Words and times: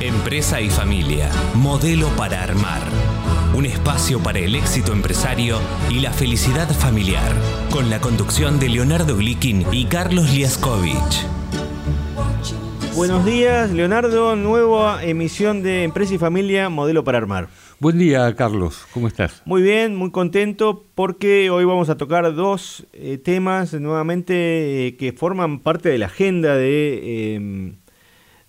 Empresa 0.00 0.62
y 0.62 0.70
familia, 0.70 1.30
modelo 1.54 2.08
para 2.16 2.42
armar. 2.42 2.80
Un 3.54 3.66
espacio 3.66 4.18
para 4.22 4.38
el 4.38 4.54
éxito 4.54 4.94
empresario 4.94 5.58
y 5.90 6.00
la 6.00 6.10
felicidad 6.10 6.70
familiar, 6.70 7.30
con 7.70 7.90
la 7.90 8.00
conducción 8.00 8.58
de 8.58 8.70
Leonardo 8.70 9.18
Glikin 9.18 9.66
y 9.70 9.84
Carlos 9.84 10.32
Liaskovich. 10.32 11.26
Buenos 12.96 13.26
días, 13.26 13.70
Leonardo. 13.72 14.36
Nueva 14.36 15.04
emisión 15.04 15.62
de 15.62 15.84
Empresa 15.84 16.14
y 16.14 16.18
Familia, 16.18 16.70
modelo 16.70 17.04
para 17.04 17.18
armar. 17.18 17.48
Buen 17.78 17.98
día, 17.98 18.34
Carlos. 18.34 18.86
¿Cómo 18.92 19.08
estás? 19.08 19.40
Muy 19.46 19.62
bien, 19.62 19.96
muy 19.96 20.10
contento 20.10 20.84
porque 20.94 21.48
hoy 21.48 21.64
vamos 21.64 21.88
a 21.88 21.96
tocar 21.96 22.34
dos 22.34 22.86
eh, 22.92 23.16
temas 23.16 23.72
nuevamente 23.72 24.88
eh, 24.88 24.96
que 24.96 25.12
forman 25.14 25.60
parte 25.60 25.88
de 25.88 25.96
la 25.96 26.06
agenda 26.06 26.56
de, 26.56 27.36
em, 27.36 27.76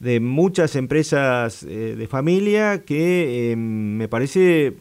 de 0.02 0.20
muchas 0.20 0.76
empresas 0.76 1.62
eh, 1.62 1.96
de 1.96 2.08
familia 2.08 2.84
que 2.84 3.52
em, 3.52 3.98
me 3.98 4.08
parece 4.08 4.74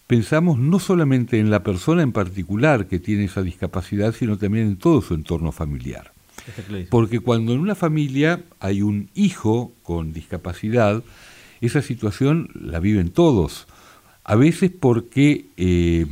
pensamos 0.06 0.59
no 0.59 0.78
solamente 0.78 1.39
en 1.39 1.50
la 1.50 1.62
persona 1.62 2.03
en 2.03 2.12
particular 2.12 2.87
que 2.87 2.98
tiene 2.98 3.25
esa 3.25 3.43
discapacidad, 3.43 4.15
sino 4.15 4.39
también 4.39 4.67
en 4.67 4.77
todo 4.77 5.03
su 5.03 5.15
entorno 5.15 5.53
familiar. 5.53 6.12
Porque 6.91 7.21
cuando 7.21 7.53
en 7.53 7.60
una 7.60 7.75
familia 7.75 8.43
hay 8.59 8.83
un 8.83 9.09
hijo 9.15 9.72
con 9.83 10.12
discapacidad, 10.12 11.03
esa 11.60 11.83
situación 11.83 12.49
la 12.54 12.81
viven 12.81 13.10
todos. 13.10 13.66
A 14.25 14.34
veces 14.34 14.71
porque 14.78 15.47
eh, 15.56 16.06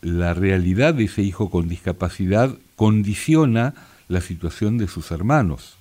la 0.00 0.34
realidad 0.34 0.94
de 0.94 1.04
ese 1.04 1.22
hijo 1.22 1.50
con 1.50 1.68
discapacidad 1.68 2.56
condiciona 2.76 3.74
la 4.08 4.20
situación 4.20 4.78
de 4.78 4.88
sus 4.88 5.10
hermanos. 5.10 5.75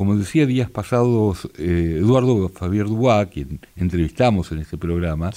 Como 0.00 0.16
decía 0.16 0.46
días 0.46 0.70
pasados 0.70 1.46
eh, 1.58 1.98
Eduardo 1.98 2.48
Fabián 2.48 2.86
Dubois, 2.86 3.28
quien 3.28 3.60
entrevistamos 3.76 4.50
en 4.50 4.60
este 4.60 4.78
programa, 4.78 5.30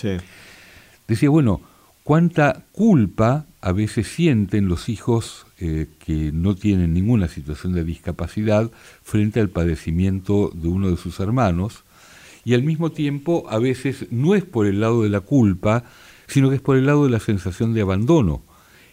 decía, 1.06 1.30
bueno, 1.30 1.60
cuánta 2.06 2.64
culpa 2.72 3.46
a 3.60 3.74
veces 3.74 4.08
sienten 4.08 4.70
los 4.70 4.88
hijos 4.88 5.48
eh, 5.60 5.88
que 6.00 6.32
no 6.32 6.56
tienen 6.56 6.94
ninguna 6.94 7.28
situación 7.28 7.74
de 7.74 7.84
discapacidad 7.84 8.72
frente 9.02 9.42
al 9.42 9.50
padecimiento 9.50 10.50
de 10.54 10.70
uno 10.70 10.90
de 10.90 10.96
sus 10.96 11.20
hermanos, 11.20 11.84
y 12.46 12.54
al 12.54 12.64
mismo 12.64 12.90
tiempo 12.90 13.46
a 13.50 13.60
veces 13.60 14.08
no 14.12 14.34
es 14.34 14.46
por 14.46 14.66
el 14.66 14.80
lado 14.80 15.04
de 15.04 15.10
la 15.10 15.20
culpa, 15.20 15.84
sino 16.28 16.50
que 16.50 16.56
es 16.56 16.62
por 16.62 16.78
el 16.78 16.86
lado 16.86 17.04
de 17.04 17.10
la 17.10 17.20
sensación 17.20 17.74
de 17.74 17.82
abandono. 17.82 18.42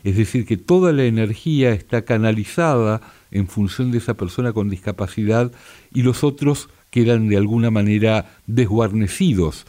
Es 0.05 0.17
decir, 0.17 0.47
que 0.47 0.57
toda 0.57 0.93
la 0.93 1.05
energía 1.05 1.73
está 1.73 2.03
canalizada 2.03 3.01
en 3.31 3.47
función 3.49 3.91
de 3.91 3.99
esa 3.99 4.15
persona 4.15 4.53
con 4.53 4.69
discapacidad 4.69 5.53
y 5.93 6.03
los 6.03 6.25
otros 6.25 6.69
quedan 6.91 7.29
de 7.29 7.37
alguna 7.37 7.71
manera 7.71 8.37
desguarnecidos 8.47 9.67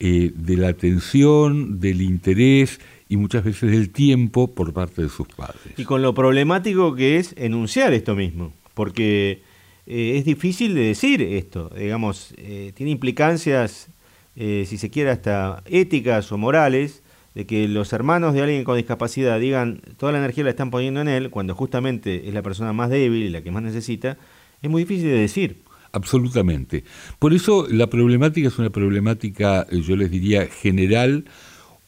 eh, 0.00 0.32
de 0.34 0.56
la 0.56 0.68
atención, 0.68 1.78
del 1.80 2.02
interés 2.02 2.80
y 3.08 3.16
muchas 3.16 3.44
veces 3.44 3.70
del 3.70 3.90
tiempo 3.90 4.52
por 4.52 4.72
parte 4.72 5.02
de 5.02 5.08
sus 5.08 5.28
padres. 5.28 5.62
Y 5.76 5.84
con 5.84 6.02
lo 6.02 6.14
problemático 6.14 6.94
que 6.94 7.18
es 7.18 7.34
enunciar 7.38 7.92
esto 7.92 8.16
mismo, 8.16 8.52
porque 8.74 9.42
eh, 9.86 10.16
es 10.16 10.24
difícil 10.24 10.74
de 10.74 10.82
decir 10.82 11.22
esto, 11.22 11.70
digamos, 11.78 12.34
eh, 12.38 12.72
tiene 12.74 12.90
implicancias, 12.90 13.88
si 14.36 14.78
se 14.78 14.90
quiere, 14.90 15.10
hasta 15.10 15.62
éticas 15.64 16.32
o 16.32 16.38
morales, 16.38 17.03
de 17.34 17.46
que 17.46 17.66
los 17.68 17.92
hermanos 17.92 18.34
de 18.34 18.42
alguien 18.42 18.64
con 18.64 18.76
discapacidad 18.76 19.40
digan 19.40 19.80
toda 19.96 20.12
la 20.12 20.18
energía 20.18 20.44
la 20.44 20.50
están 20.50 20.70
poniendo 20.70 21.00
en 21.00 21.08
él, 21.08 21.30
cuando 21.30 21.54
justamente 21.54 22.28
es 22.28 22.34
la 22.34 22.42
persona 22.42 22.72
más 22.72 22.90
débil 22.90 23.24
y 23.24 23.30
la 23.30 23.42
que 23.42 23.50
más 23.50 23.62
necesita, 23.62 24.16
es 24.62 24.70
muy 24.70 24.82
difícil 24.82 25.08
de 25.08 25.18
decir 25.18 25.64
absolutamente. 25.94 26.84
Por 27.18 27.32
eso 27.32 27.66
la 27.70 27.88
problemática 27.88 28.48
es 28.48 28.58
una 28.58 28.70
problemática, 28.70 29.66
eh, 29.70 29.80
yo 29.80 29.96
les 29.96 30.10
diría, 30.10 30.46
general, 30.46 31.24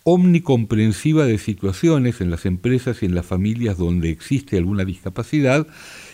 omnicomprensiva 0.05 1.25
de 1.25 1.37
situaciones 1.37 2.21
en 2.21 2.31
las 2.31 2.47
empresas 2.47 3.03
y 3.03 3.07
en 3.07 3.17
las 3.17 3.27
familias 3.27 3.77
donde 3.77 4.11
existe 4.11 4.57
alguna 4.57 4.85
discapacidad 4.85 5.67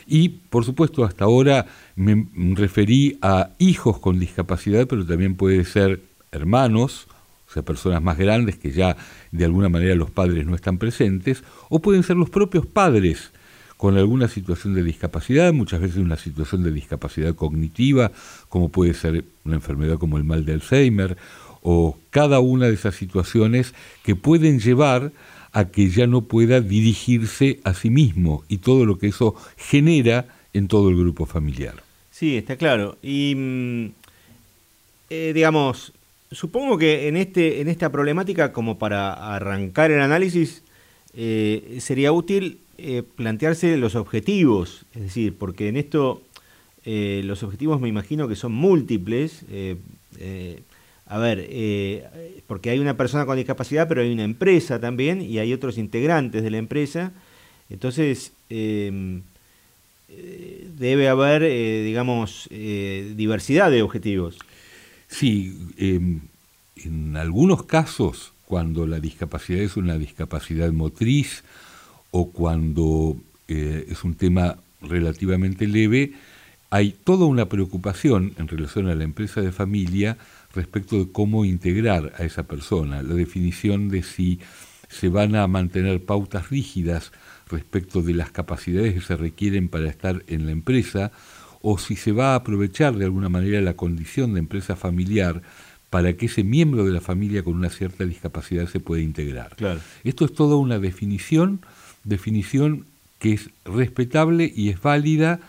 y, 0.07 0.31
por 0.31 0.65
supuesto, 0.65 1.05
hasta 1.05 1.27
ahora 1.27 1.67
me 1.95 2.27
referí 2.55 3.19
a 3.21 3.51
hijos 3.59 3.99
con 3.99 4.19
discapacidad, 4.19 4.87
pero 4.87 5.05
también 5.05 5.37
puede 5.37 5.65
ser 5.65 6.01
hermanos, 6.33 7.07
o 7.53 7.55
sea, 7.55 7.63
personas 7.63 8.03
más 8.03 8.17
grandes 8.17 8.57
que 8.57 8.71
ya 8.71 8.97
de 9.31 9.45
alguna 9.45 9.69
manera 9.69 9.95
los 9.95 10.11
padres 10.11 10.47
no 10.47 10.55
están 10.55 10.79
presentes, 10.79 11.45
o 11.69 11.81
pueden 11.81 12.03
ser 12.03 12.17
los 12.17 12.31
propios 12.31 12.65
padres 12.65 13.31
con 13.77 13.99
alguna 13.99 14.27
situación 14.29 14.73
de 14.73 14.83
discapacidad, 14.83 15.53
muchas 15.53 15.83
veces 15.83 15.99
una 15.99 16.17
situación 16.17 16.63
de 16.63 16.73
discapacidad 16.73 17.35
cognitiva, 17.35 18.11
como 18.49 18.71
puede 18.71 18.95
ser 18.95 19.25
una 19.45 19.57
enfermedad 19.57 19.99
como 19.99 20.17
el 20.17 20.25
mal 20.25 20.47
de 20.47 20.55
Alzheimer, 20.55 21.19
o 21.61 21.99
cada 22.09 22.41
una 22.41 22.69
de 22.69 22.75
esas 22.75 22.95
situaciones 22.95 23.75
que 24.03 24.17
pueden 24.17 24.61
llevar 24.61 25.13
a 25.53 25.67
que 25.67 25.91
ya 25.91 26.07
no 26.07 26.23
pueda 26.23 26.63
dirigirse 26.63 27.61
a 27.65 27.75
sí 27.75 27.91
mismo 27.91 28.45
y 28.49 28.59
todo 28.59 28.87
lo 28.87 28.99
que 28.99 29.09
eso 29.09 29.35
genera 29.59 30.27
en 30.55 30.69
todo 30.69 30.89
el 30.89 30.97
grupo 30.97 31.27
familiar. 31.27 31.75
Sí, 32.11 32.39
está 32.39 32.57
claro. 32.57 32.97
Y 33.03 33.35
mm, 33.37 33.87
eh, 35.11 35.33
digamos, 35.35 35.93
supongo 36.33 36.79
que 36.79 37.09
en, 37.09 37.17
este, 37.17 37.61
en 37.61 37.69
esta 37.69 37.91
problemática, 37.91 38.53
como 38.53 38.79
para 38.79 39.35
arrancar 39.35 39.91
el 39.91 40.01
análisis, 40.01 40.63
eh, 41.15 41.79
sería 41.81 42.13
útil 42.13 42.59
eh, 42.79 43.03
plantearse 43.17 43.77
los 43.77 43.95
objetivos, 43.95 44.87
es 44.95 45.03
decir, 45.03 45.37
porque 45.37 45.69
en 45.69 45.77
esto 45.77 46.23
eh, 46.85 47.23
los 47.25 47.43
objetivos 47.43 47.81
me 47.81 47.89
imagino 47.89 48.29
que 48.29 48.37
son 48.37 48.53
múltiples. 48.53 49.45
A 51.05 51.19
ver, 51.19 51.47
porque 52.47 52.71
hay 52.71 52.79
una 52.79 52.97
persona 52.97 53.27
con 53.27 53.37
discapacidad, 53.37 53.87
pero 53.87 54.01
hay 54.01 54.11
una 54.11 54.25
empresa 54.25 54.81
también 54.81 55.21
y 55.21 55.39
hay 55.39 55.53
otros 55.53 55.77
integrantes 55.77 56.43
de 56.43 56.51
la 56.51 56.57
empresa. 56.57 57.13
Entonces, 57.69 58.33
em, 58.49 59.21
debe 60.79 61.09
haber, 61.09 61.43
digamos, 61.43 62.49
diversidad 62.51 63.71
de 63.71 63.83
objetivos. 63.83 64.39
Sí, 65.13 65.69
em, 65.77 66.21
en 66.75 67.19
algunos 67.19 67.65
casos, 67.65 68.33
cuando 68.47 68.87
la 68.87 68.99
discapacidad 68.99 69.61
es 69.61 69.77
una 69.77 69.99
discapacidad 69.99 70.73
motriz, 70.73 71.45
o 72.11 72.31
cuando 72.31 73.17
eh, 73.47 73.87
es 73.91 74.05
un 74.05 74.15
tema 74.15 74.57
relativamente 74.81 75.69
leve, 75.69 76.15
hay 76.71 76.93
toda 77.05 77.27
una 77.27 77.51
preocupación 77.51 78.33
en 78.39 78.49
relación 78.49 78.89
a 78.89 78.95
la 78.95 79.05
empresa 79.05 79.43
de 79.43 79.53
familia 79.53 80.17
respecto 80.55 80.99
de 80.99 81.13
cómo 81.13 81.45
integrar 81.45 82.15
a 82.17 82.25
esa 82.25 82.45
persona, 82.45 83.03
la 83.03 83.15
definición 83.15 83.91
de 83.91 84.03
si 84.03 84.41
se 84.89 85.11
van 85.11 85.37
a 85.37 85.47
mantener 85.47 86.03
pautas 86.03 86.49
rígidas 86.49 87.13
respecto 87.51 88.01
de 88.01 88.15
las 88.15 88.31
capacidades 88.31 88.95
que 88.95 89.03
se 89.03 89.17
requieren 89.17 89.69
para 89.69 89.91
estar 89.91 90.25
en 90.27 90.47
la 90.47 90.53
empresa, 90.53 91.13
o 91.63 91.79
si 91.79 91.97
se 91.97 92.13
va 92.13 92.33
a 92.33 92.37
aprovechar 92.37 92.97
de 92.97 93.05
alguna 93.05 93.29
manera 93.29 93.61
la 93.61 93.75
condición 93.75 94.35
de 94.35 94.41
empresa 94.41 94.77
familiar 94.77 95.43
para 95.91 96.15
que 96.15 96.27
ese 96.27 96.43
miembro 96.43 96.85
de 96.85 96.93
la 96.93 97.01
familia 97.01 97.43
con 97.43 97.55
una 97.55 97.71
cierta 97.71 98.05
discapacidad 98.05 98.67
se 98.67 98.81
pueda 98.81 99.03
integrar. 99.03 99.57
Esto 100.05 100.25
es 100.25 100.33
toda 100.33 100.57
una 100.57 100.79
definición, 100.79 101.61
definición 102.05 102.87
que 103.19 103.35
es 103.35 103.51
respetable 103.65 104.51
y 104.55 104.71
es 104.71 104.81
válida, 104.81 105.41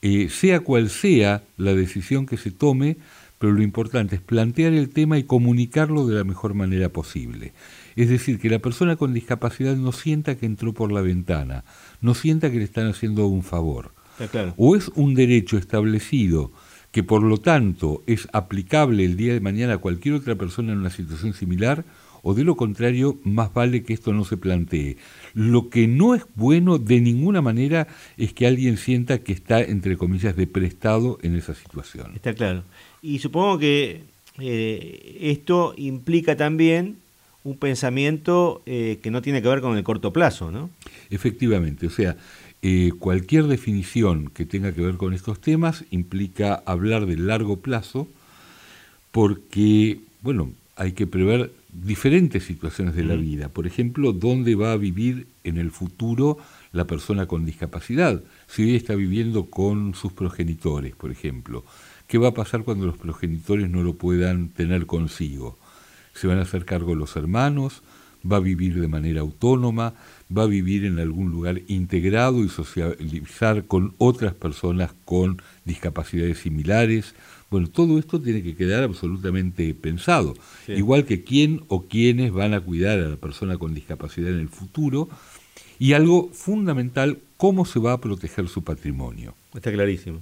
eh, 0.00 0.28
sea 0.30 0.60
cual 0.60 0.88
sea 0.88 1.42
la 1.56 1.74
decisión 1.74 2.26
que 2.26 2.36
se 2.36 2.50
tome, 2.50 2.96
pero 3.38 3.52
lo 3.52 3.62
importante 3.62 4.16
es 4.16 4.22
plantear 4.22 4.72
el 4.72 4.88
tema 4.88 5.18
y 5.18 5.24
comunicarlo 5.24 6.06
de 6.06 6.14
la 6.14 6.24
mejor 6.24 6.54
manera 6.54 6.88
posible. 6.88 7.52
Es 7.96 8.08
decir, 8.08 8.38
que 8.38 8.48
la 8.48 8.60
persona 8.60 8.96
con 8.96 9.12
discapacidad 9.12 9.76
no 9.76 9.92
sienta 9.92 10.36
que 10.36 10.46
entró 10.46 10.72
por 10.72 10.92
la 10.92 11.00
ventana, 11.00 11.64
no 12.00 12.14
sienta 12.14 12.50
que 12.50 12.58
le 12.58 12.64
están 12.64 12.86
haciendo 12.86 13.26
un 13.26 13.42
favor. 13.42 13.97
O 14.56 14.76
es 14.76 14.88
un 14.94 15.14
derecho 15.14 15.56
establecido 15.56 16.52
que 16.92 17.02
por 17.02 17.22
lo 17.22 17.38
tanto 17.38 18.02
es 18.06 18.28
aplicable 18.32 19.04
el 19.04 19.16
día 19.16 19.34
de 19.34 19.40
mañana 19.40 19.74
a 19.74 19.78
cualquier 19.78 20.14
otra 20.14 20.34
persona 20.34 20.72
en 20.72 20.78
una 20.78 20.90
situación 20.90 21.34
similar, 21.34 21.84
o 22.22 22.34
de 22.34 22.44
lo 22.44 22.56
contrario, 22.56 23.18
más 23.24 23.52
vale 23.52 23.82
que 23.82 23.92
esto 23.92 24.12
no 24.12 24.24
se 24.24 24.36
plantee. 24.36 24.96
Lo 25.34 25.68
que 25.70 25.86
no 25.86 26.14
es 26.14 26.24
bueno 26.34 26.78
de 26.78 27.00
ninguna 27.00 27.42
manera 27.42 27.86
es 28.16 28.32
que 28.32 28.46
alguien 28.46 28.76
sienta 28.76 29.18
que 29.18 29.32
está, 29.32 29.60
entre 29.60 29.96
comillas, 29.96 30.34
de 30.36 30.46
prestado 30.46 31.18
en 31.22 31.36
esa 31.36 31.54
situación. 31.54 32.12
Está 32.14 32.34
claro. 32.34 32.64
Y 33.02 33.20
supongo 33.20 33.58
que 33.58 34.02
eh, 34.40 35.18
esto 35.20 35.74
implica 35.76 36.36
también 36.36 36.96
un 37.44 37.56
pensamiento 37.56 38.62
eh, 38.66 38.98
que 39.02 39.10
no 39.10 39.22
tiene 39.22 39.40
que 39.40 39.48
ver 39.48 39.60
con 39.60 39.76
el 39.76 39.84
corto 39.84 40.12
plazo, 40.12 40.50
¿no? 40.50 40.70
Efectivamente, 41.10 41.86
o 41.86 41.90
sea, 41.90 42.16
eh, 42.62 42.92
cualquier 42.98 43.46
definición 43.46 44.30
que 44.30 44.44
tenga 44.44 44.72
que 44.72 44.80
ver 44.80 44.96
con 44.96 45.14
estos 45.14 45.40
temas 45.40 45.84
implica 45.90 46.62
hablar 46.66 47.06
de 47.06 47.16
largo 47.16 47.60
plazo, 47.60 48.08
porque, 49.12 50.00
bueno, 50.22 50.50
hay 50.76 50.92
que 50.92 51.06
prever 51.06 51.52
diferentes 51.72 52.44
situaciones 52.44 52.94
de 52.94 53.04
la 53.04 53.14
vida. 53.14 53.48
Por 53.48 53.66
ejemplo, 53.66 54.12
dónde 54.12 54.54
va 54.54 54.72
a 54.72 54.76
vivir 54.76 55.26
en 55.44 55.58
el 55.58 55.70
futuro 55.70 56.38
la 56.72 56.86
persona 56.86 57.26
con 57.26 57.44
discapacidad. 57.44 58.22
Si 58.46 58.62
hoy 58.62 58.76
está 58.76 58.94
viviendo 58.94 59.46
con 59.46 59.94
sus 59.94 60.12
progenitores, 60.12 60.94
por 60.94 61.10
ejemplo, 61.10 61.64
¿qué 62.06 62.18
va 62.18 62.28
a 62.28 62.34
pasar 62.34 62.64
cuando 62.64 62.86
los 62.86 62.98
progenitores 62.98 63.70
no 63.70 63.82
lo 63.82 63.94
puedan 63.94 64.48
tener 64.48 64.86
consigo? 64.86 65.58
¿Se 66.14 66.26
van 66.26 66.38
a 66.38 66.42
hacer 66.42 66.64
cargo 66.64 66.94
los 66.94 67.16
hermanos? 67.16 67.82
¿Va 68.30 68.38
a 68.38 68.40
vivir 68.40 68.80
de 68.80 68.88
manera 68.88 69.20
autónoma? 69.20 69.94
¿Va 70.36 70.42
a 70.42 70.46
vivir 70.46 70.84
en 70.84 70.98
algún 70.98 71.30
lugar 71.30 71.62
integrado 71.68 72.44
y 72.44 72.48
socializar 72.48 73.64
con 73.64 73.94
otras 73.96 74.34
personas 74.34 74.92
con 75.04 75.40
discapacidades 75.64 76.38
similares? 76.38 77.14
Bueno, 77.50 77.68
todo 77.68 77.98
esto 77.98 78.20
tiene 78.20 78.42
que 78.42 78.54
quedar 78.54 78.82
absolutamente 78.82 79.72
pensado. 79.72 80.34
Igual 80.66 81.06
que 81.06 81.24
quién 81.24 81.62
o 81.68 81.86
quiénes 81.86 82.30
van 82.30 82.52
a 82.52 82.60
cuidar 82.60 82.98
a 82.98 83.08
la 83.08 83.16
persona 83.16 83.56
con 83.56 83.72
discapacidad 83.72 84.30
en 84.30 84.40
el 84.40 84.50
futuro. 84.50 85.08
Y 85.78 85.94
algo 85.94 86.28
fundamental, 86.32 87.20
cómo 87.36 87.64
se 87.64 87.78
va 87.78 87.94
a 87.94 88.00
proteger 88.00 88.48
su 88.48 88.62
patrimonio. 88.64 89.34
Está 89.54 89.72
clarísimo. 89.72 90.20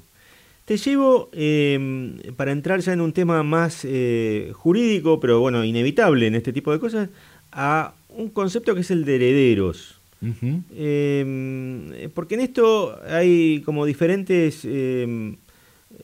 Te 0.66 0.76
llevo, 0.76 1.30
em, 1.32 2.18
para 2.36 2.52
entrar 2.52 2.80
ya 2.80 2.92
en 2.92 3.00
un 3.00 3.12
tema 3.12 3.42
más 3.42 3.84
eh, 3.84 4.50
jurídico, 4.52 5.18
pero 5.18 5.40
bueno, 5.40 5.64
inevitable 5.64 6.26
en 6.26 6.34
este 6.34 6.52
tipo 6.52 6.72
de 6.72 6.78
cosas, 6.78 7.08
a 7.52 7.94
un 8.08 8.30
concepto 8.30 8.74
que 8.74 8.80
es 8.80 8.90
el 8.90 9.04
de 9.04 9.16
herederos. 9.16 9.95
Em, 10.20 12.10
porque 12.14 12.34
en 12.34 12.40
esto 12.40 12.98
hay 13.08 13.60
como 13.64 13.84
diferentes 13.84 14.64
em, 14.64 15.36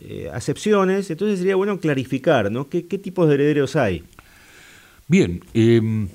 eh, 0.00 0.30
acepciones, 0.32 1.10
entonces 1.10 1.38
sería 1.38 1.56
bueno 1.56 1.80
clarificar, 1.80 2.50
¿no? 2.50 2.68
¿Qué, 2.68 2.82
tipos 2.82 3.28
de 3.28 3.34
herederos 3.34 3.76
hay? 3.76 4.04
Bien, 5.08 5.42
em, 5.54 6.08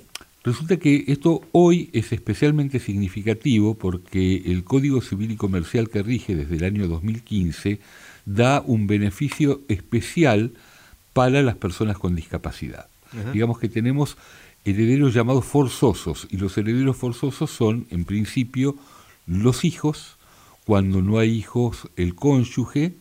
resulta 0.44 0.78
que 0.78 1.06
esto 1.08 1.42
hoy 1.52 1.90
es 1.94 2.12
especialmente 2.12 2.80
significativo 2.80 3.76
porque 3.76 4.44
el 4.46 4.64
Código 4.64 5.02
Civil 5.02 5.32
y 5.32 5.36
Comercial 5.36 5.90
que 5.90 6.04
rige 6.04 6.36
desde 6.36 6.56
el 6.56 6.64
año 6.64 6.88
2015 6.88 7.80
da 8.26 8.62
un 8.66 8.88
beneficio 8.88 9.62
especial 9.68 10.52
para 11.14 11.42
las 11.42 11.56
personas 11.56 11.98
con 11.98 12.16
discapacidad. 12.16 12.90
Digamos 13.34 13.58
que 13.58 13.70
tenemos 13.70 14.18
herederos 14.72 15.14
llamados 15.14 15.46
forzosos 15.46 16.28
y 16.30 16.38
los 16.38 16.58
herederos 16.58 16.98
forzosos 16.98 17.50
son, 17.50 17.88
en 17.90 18.04
principio, 18.04 18.76
los 19.26 19.64
hijos, 19.64 20.18
cuando 20.66 21.02
no 21.02 21.20
hay 21.20 21.32
hijos, 21.32 21.90
el 21.96 22.16
cónyuge, 22.16 22.96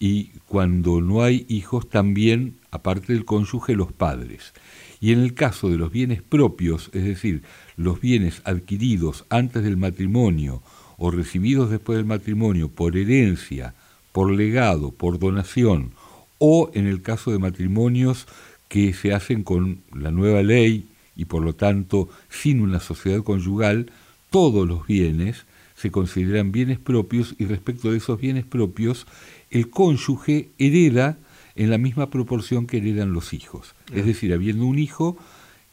y 0.00 0.30
cuando 0.48 1.00
no 1.00 1.22
hay 1.22 1.46
hijos 1.48 1.88
también, 1.88 2.56
aparte 2.72 3.12
del 3.12 3.24
cónyuge, 3.24 3.76
los 3.76 3.92
padres. 3.92 4.52
Y 5.00 5.12
en 5.12 5.20
el 5.20 5.34
caso 5.34 5.70
de 5.70 5.78
los 5.78 5.92
bienes 5.92 6.22
propios, 6.22 6.90
es 6.92 7.04
decir, 7.04 7.42
los 7.76 8.00
bienes 8.00 8.42
adquiridos 8.44 9.24
antes 9.28 9.62
del 9.62 9.76
matrimonio 9.76 10.60
o 10.98 11.12
recibidos 11.12 11.70
después 11.70 11.98
del 11.98 12.04
matrimonio 12.04 12.68
por 12.68 12.96
herencia, 12.96 13.74
por 14.10 14.32
legado, 14.32 14.90
por 14.90 15.20
donación, 15.20 15.92
o 16.38 16.72
en 16.74 16.88
el 16.88 17.00
caso 17.02 17.30
de 17.30 17.38
matrimonios 17.38 18.26
que 18.68 18.92
se 18.94 19.12
hacen 19.12 19.44
con 19.44 19.82
la 19.94 20.10
nueva 20.10 20.42
ley 20.42 20.88
y 21.16 21.26
por 21.26 21.42
lo 21.42 21.54
tanto 21.54 22.08
sin 22.28 22.60
una 22.60 22.80
sociedad 22.80 23.22
conyugal, 23.22 23.90
todos 24.30 24.66
los 24.66 24.86
bienes 24.86 25.44
se 25.74 25.90
consideran 25.90 26.52
bienes 26.52 26.78
propios 26.78 27.34
y 27.38 27.46
respecto 27.46 27.90
de 27.90 27.98
esos 27.98 28.20
bienes 28.20 28.44
propios 28.44 29.06
el 29.50 29.68
cónyuge 29.68 30.50
hereda 30.58 31.18
en 31.54 31.70
la 31.70 31.78
misma 31.78 32.08
proporción 32.08 32.66
que 32.66 32.78
heredan 32.78 33.12
los 33.12 33.32
hijos. 33.32 33.74
Es 33.92 34.06
decir, 34.06 34.32
habiendo 34.32 34.64
un 34.64 34.78
hijo, 34.78 35.18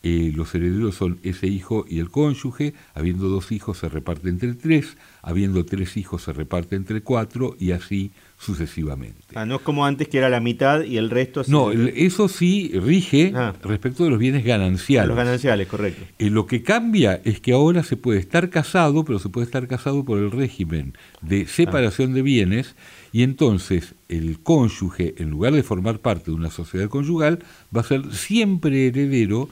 eh, 0.01 0.31
los 0.33 0.55
herederos 0.55 0.95
son 0.95 1.19
ese 1.23 1.47
hijo 1.47 1.85
y 1.87 1.99
el 1.99 2.09
cónyuge, 2.09 2.73
habiendo 2.93 3.27
dos 3.27 3.51
hijos 3.51 3.79
se 3.79 3.89
reparte 3.89 4.29
entre 4.29 4.53
tres, 4.53 4.97
habiendo 5.21 5.65
tres 5.65 5.97
hijos 5.97 6.23
se 6.23 6.31
reparte 6.31 6.77
entre 6.77 7.01
cuatro 7.01 7.57
y 7.59 7.71
así 7.71 8.11
sucesivamente. 8.37 9.19
Ah, 9.35 9.45
no 9.45 9.55
es 9.55 9.61
como 9.61 9.85
antes 9.85 10.07
que 10.07 10.17
era 10.17 10.29
la 10.29 10.39
mitad 10.39 10.83
y 10.83 10.95
el 10.95 11.09
resto... 11.09 11.43
No, 11.49 11.71
eso 11.71 12.29
sí 12.29 12.71
rige 12.73 13.33
ah. 13.35 13.53
respecto 13.61 14.05
de 14.05 14.11
los 14.11 14.19
bienes 14.19 14.45
gananciales. 14.45 15.09
Los 15.09 15.17
gananciales, 15.17 15.67
correcto. 15.67 16.05
Eh, 16.17 16.29
lo 16.29 16.45
que 16.45 16.63
cambia 16.63 17.19
es 17.25 17.41
que 17.41 17.51
ahora 17.51 17.83
se 17.83 17.97
puede 17.97 18.19
estar 18.19 18.49
casado, 18.49 19.03
pero 19.03 19.19
se 19.19 19.27
puede 19.27 19.45
estar 19.45 19.67
casado 19.67 20.05
por 20.05 20.17
el 20.17 20.31
régimen 20.31 20.93
de 21.21 21.45
separación 21.45 22.13
de 22.13 22.21
bienes 22.21 22.75
y 23.11 23.23
entonces 23.23 23.95
el 24.07 24.39
cónyuge, 24.39 25.15
en 25.17 25.29
lugar 25.29 25.51
de 25.51 25.63
formar 25.63 25.99
parte 25.99 26.31
de 26.31 26.37
una 26.37 26.51
sociedad 26.51 26.87
conyugal, 26.87 27.39
va 27.75 27.81
a 27.81 27.83
ser 27.83 28.13
siempre 28.13 28.87
heredero 28.87 29.49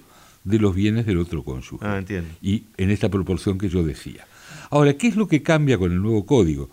de 0.47 0.59
los 0.59 0.73
bienes 0.73 1.05
del 1.05 1.17
otro 1.17 1.43
cónyuge. 1.43 1.85
Ah, 1.85 1.97
entiendo. 1.97 2.29
Y 2.41 2.63
en 2.77 2.89
esta 2.89 3.09
proporción 3.09 3.57
que 3.57 3.67
yo 3.67 3.83
decía. 3.83 4.25
Ahora, 4.69 4.93
¿qué 4.93 5.07
es 5.07 5.17
lo 5.17 5.27
que 5.27 5.43
cambia 5.43 5.77
con 5.77 5.91
el 5.91 6.01
nuevo 6.01 6.25
código? 6.25 6.69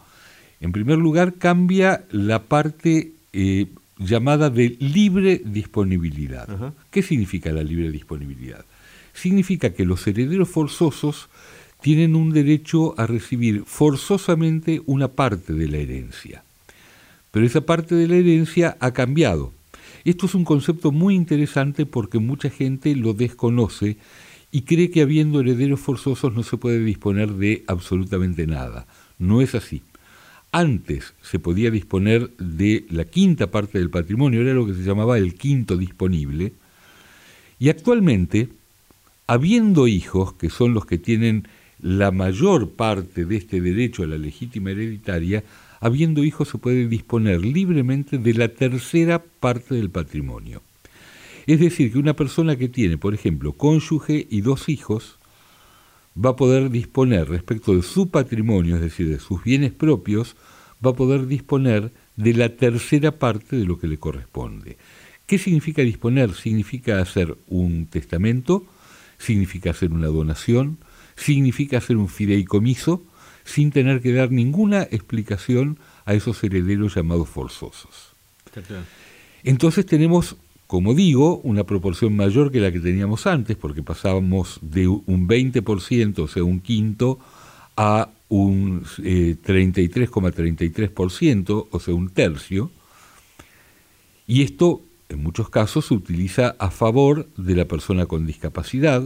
En 0.61 0.71
primer 0.71 0.99
lugar, 0.99 1.35
cambia 1.35 2.05
la 2.11 2.45
parte 2.45 3.13
eh, 3.33 3.67
llamada 3.99 4.49
de 4.49 4.77
libre 4.79 5.43
disponibilidad. 5.45 6.73
¿Qué 6.91 7.03
significa 7.03 7.51
la 7.51 7.65
libre 7.65 7.91
disponibilidad? 7.91 8.65
Significa 9.13 9.71
que 9.71 9.85
los 9.85 10.07
herederos 10.07 10.49
forzosos 10.49 11.29
tienen 11.81 12.15
un 12.15 12.33
derecho 12.33 12.99
a 12.99 13.07
recibir 13.07 13.65
forzosamente 13.67 14.83
una 14.87 15.09
parte 15.09 15.53
de 15.53 15.69
la 15.69 15.79
herencia. 15.79 16.45
Pero 17.33 17.45
esa 17.45 17.63
parte 17.63 17.97
de 17.97 18.07
la 18.07 18.17
herencia 18.17 18.77
ha 18.79 18.93
cambiado. 18.93 19.53
Esto 20.05 20.27
es 20.27 20.35
un 20.35 20.45
concepto 20.45 20.93
muy 20.93 21.15
interesante 21.15 21.87
porque 21.87 22.19
mucha 22.19 22.51
gente 22.51 22.95
lo 22.95 23.15
desconoce 23.15 23.97
y 24.53 24.63
cree 24.63 24.91
que 24.91 25.03
habiendo 25.03 25.41
herederos 25.41 25.81
forzosos 25.81 26.35
no 26.35 26.43
se 26.43 26.59
puede 26.59 26.79
disponer 26.85 27.33
de 27.33 27.65
absolutamente 27.67 28.47
nada. 28.47 28.87
No 29.19 29.41
es 29.41 29.55
así. 29.55 29.83
Antes 30.53 31.15
se 31.23 31.39
podía 31.41 31.71
disponer 31.71 32.31
de 32.37 32.87
la 32.91 33.05
quinta 33.07 33.51
parte 33.51 33.79
del 33.79 33.91
patrimonio, 33.91 34.43
era 34.43 34.55
lo 34.55 34.67
que 34.67 34.75
se 34.75 34.85
llamaba 34.85 35.19
el 35.19 35.35
quinto 35.35 35.77
disponible, 35.77 36.53
y 37.59 37.71
actualmente, 37.71 38.49
habiendo 39.27 39.89
hijos, 39.89 40.35
que 40.35 40.51
son 40.51 40.75
los 40.75 40.87
que 40.87 40.99
tienen 40.99 41.49
la 41.81 42.13
mayor 42.13 42.71
parte 42.71 43.25
de 43.25 43.37
este 43.37 43.61
derecho 43.61 44.05
a 44.05 44.07
la 44.07 44.19
legítima 44.19 44.71
hereditaria, 44.71 45.43
habiendo 45.85 46.25
hijos 46.25 46.49
se 46.49 46.57
puede 46.57 46.89
disponer 46.89 47.45
libremente 47.45 48.17
de 48.17 48.33
la 48.33 48.49
tercera 48.49 49.23
parte 49.23 49.75
del 49.75 49.91
patrimonio. 49.91 50.63
Es 51.47 51.61
decir, 51.61 51.93
que 51.93 51.99
una 51.99 52.17
persona 52.17 52.57
que 52.57 52.71
tiene, 52.71 52.97
por 52.97 53.13
ejemplo, 53.13 53.53
cónyuge 53.53 54.27
y 54.31 54.41
dos 54.41 54.71
hijos, 54.71 55.19
va 56.17 56.31
a 56.31 56.37
poder 56.37 56.71
disponer 56.71 57.29
respecto 57.29 57.77
de 57.77 57.83
su 57.83 58.09
patrimonio, 58.09 58.77
es 58.77 58.81
decir, 58.81 59.11
de 59.11 59.19
sus 59.19 59.45
bienes 59.45 59.73
propios, 59.73 60.37
va 60.85 60.93
a 60.93 60.97
poder 60.97 61.27
disponer 61.27 61.93
de 62.17 62.33
la 62.33 62.49
tercera 62.57 63.19
parte 63.19 63.55
de 63.57 63.67
lo 63.67 63.79
que 63.79 63.87
le 63.87 63.99
corresponde. 63.99 64.79
¿Qué 65.27 65.37
significa 65.37 65.83
disponer? 65.83 66.33
Significa 66.33 66.99
hacer 66.99 67.37
un 67.47 67.89
testamento, 67.89 68.65
significa 69.19 69.73
hacer 69.73 69.93
una 69.93 70.07
donación, 70.07 70.79
significa 71.15 71.77
hacer 71.77 71.99
un 71.99 72.09
fideicomiso 72.09 73.03
sin 73.45 73.71
tener 73.71 74.01
que 74.01 74.13
dar 74.13 74.31
ninguna 74.31 74.83
explicación 74.83 75.79
a 76.05 76.15
esos 76.15 76.43
herederos 76.43 76.95
llamados 76.95 77.29
forzosos. 77.29 78.15
Entonces 79.43 79.85
tenemos, 79.85 80.37
como 80.67 80.95
digo, 80.95 81.39
una 81.39 81.65
proporción 81.65 82.17
mayor 82.17 82.51
que 82.51 82.61
la 82.61 82.73
que 82.73 82.81
teníamos 82.81 83.27
antes, 83.27 83.57
porque 83.57 83.83
pasábamos 83.83 84.59
de 84.63 84.89
un 84.89 85.29
20%, 85.29 86.19
o 86.19 86.29
sea, 86.29 86.45
un 86.45 86.61
quinto, 86.61 87.19
a 87.77 88.09
un 88.29 88.85
33,33%, 88.85 91.63
eh, 91.63 91.69
o 91.71 91.81
sea, 91.81 91.95
un 91.95 92.11
tercio. 92.11 92.71
Y 94.27 94.43
esto, 94.43 94.83
en 95.09 95.23
muchos 95.23 95.49
casos, 95.51 95.87
se 95.87 95.95
utiliza 95.95 96.57
a 96.59 96.71
favor 96.71 97.29
de 97.37 97.57
la 97.57 97.65
persona 97.67 98.07
con 98.07 98.27
discapacidad, 98.27 99.03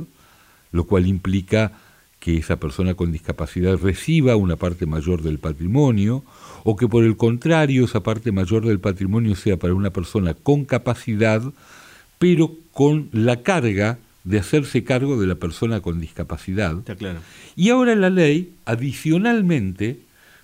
lo 0.71 0.85
cual 0.85 1.07
implica 1.07 1.73
que 2.20 2.37
esa 2.37 2.56
persona 2.56 2.94
con 2.94 3.12
discapacidad 3.12 3.78
reciba 3.78 4.37
una 4.37 4.56
parte 4.56 4.87
mayor 4.87 5.22
del 5.22 5.38
patrimonio 5.38 6.25
o 6.64 6.76
que 6.76 6.88
por 6.88 7.04
el 7.04 7.16
contrario 7.16 7.84
esa 7.84 8.02
parte 8.02 8.32
mayor 8.32 8.66
del 8.66 8.80
patrimonio 8.80 9.37
sea 9.37 9.56
para 9.56 9.75
una 9.75 9.90
persona 9.90 10.34
con 10.34 10.64
capacidad, 10.64 11.42
pero 12.18 12.52
con 12.72 13.08
la 13.12 13.42
carga 13.42 13.98
de 14.25 14.38
hacerse 14.38 14.84
cargo 14.84 15.18
de 15.20 15.26
la 15.26 15.37
persona 15.37 15.80
con 15.80 16.00
discapacidad. 16.00 16.76
Y 17.56 17.70
ahora 17.70 17.94
la 17.94 18.10
ley, 18.10 18.52
adicionalmente, 18.64 20.00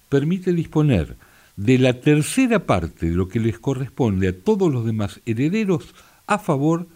permite 0.08 0.52
disponer 0.52 1.16
de 1.56 1.78
la 1.78 2.00
tercera 2.00 2.60
parte 2.60 3.10
de 3.10 3.14
lo 3.14 3.28
que 3.28 3.40
les 3.40 3.58
corresponde 3.58 4.28
a 4.28 4.32
todos 4.36 4.72
los 4.72 4.86
demás 4.86 5.20
herederos 5.26 5.94
a 6.26 6.38
favor 6.38 6.86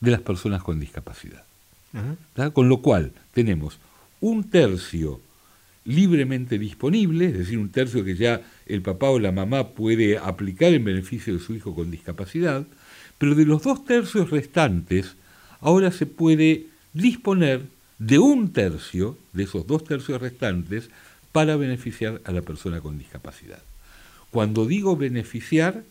de 0.00 0.10
las 0.10 0.20
personas 0.20 0.62
con 0.62 0.80
discapacidad. 0.80 1.44
Con 2.54 2.68
lo 2.68 2.78
cual 2.78 3.12
tenemos 3.32 3.78
un 4.22 4.44
tercio 4.48 5.20
libremente 5.84 6.58
disponible, 6.58 7.26
es 7.26 7.38
decir, 7.38 7.58
un 7.58 7.70
tercio 7.70 8.04
que 8.04 8.14
ya 8.14 8.40
el 8.66 8.80
papá 8.80 9.10
o 9.10 9.18
la 9.18 9.32
mamá 9.32 9.70
puede 9.70 10.16
aplicar 10.16 10.72
en 10.72 10.84
beneficio 10.84 11.34
de 11.34 11.40
su 11.40 11.54
hijo 11.54 11.74
con 11.74 11.90
discapacidad, 11.90 12.64
pero 13.18 13.34
de 13.34 13.44
los 13.44 13.62
dos 13.62 13.84
tercios 13.84 14.30
restantes, 14.30 15.16
ahora 15.60 15.90
se 15.90 16.06
puede 16.06 16.66
disponer 16.92 17.62
de 17.98 18.20
un 18.20 18.52
tercio, 18.52 19.18
de 19.32 19.42
esos 19.42 19.66
dos 19.66 19.84
tercios 19.84 20.20
restantes, 20.20 20.88
para 21.32 21.56
beneficiar 21.56 22.20
a 22.24 22.32
la 22.32 22.42
persona 22.42 22.80
con 22.80 22.98
discapacidad. 22.98 23.62
Cuando 24.30 24.66
digo 24.66 24.96
beneficiar, 24.96 25.82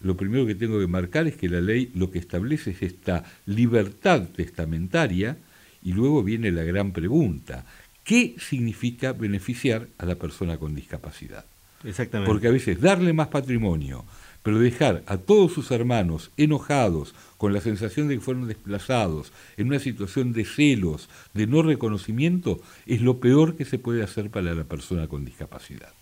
lo 0.00 0.16
primero 0.16 0.46
que 0.46 0.54
tengo 0.54 0.78
que 0.78 0.86
marcar 0.86 1.26
es 1.26 1.36
que 1.36 1.48
la 1.48 1.60
ley 1.60 1.90
lo 1.94 2.12
que 2.12 2.20
establece 2.20 2.70
es 2.70 2.82
esta 2.82 3.24
libertad 3.44 4.28
testamentaria, 4.36 5.36
y 5.82 5.92
luego 5.92 6.22
viene 6.22 6.50
la 6.50 6.62
gran 6.62 6.92
pregunta, 6.92 7.64
¿qué 8.04 8.36
significa 8.38 9.12
beneficiar 9.12 9.88
a 9.98 10.06
la 10.06 10.16
persona 10.16 10.58
con 10.58 10.74
discapacidad? 10.74 11.44
Exactamente. 11.84 12.30
Porque 12.30 12.48
a 12.48 12.52
veces 12.52 12.80
darle 12.80 13.12
más 13.12 13.28
patrimonio, 13.28 14.04
pero 14.42 14.58
dejar 14.58 15.02
a 15.06 15.18
todos 15.18 15.52
sus 15.52 15.70
hermanos 15.70 16.30
enojados, 16.36 17.14
con 17.36 17.52
la 17.52 17.60
sensación 17.60 18.08
de 18.08 18.16
que 18.16 18.20
fueron 18.20 18.48
desplazados, 18.48 19.32
en 19.56 19.68
una 19.68 19.78
situación 19.78 20.32
de 20.32 20.44
celos, 20.44 21.08
de 21.34 21.46
no 21.46 21.62
reconocimiento, 21.62 22.60
es 22.86 23.00
lo 23.00 23.18
peor 23.18 23.56
que 23.56 23.64
se 23.64 23.78
puede 23.78 24.02
hacer 24.02 24.30
para 24.30 24.54
la 24.54 24.64
persona 24.64 25.08
con 25.08 25.24
discapacidad. 25.24 25.92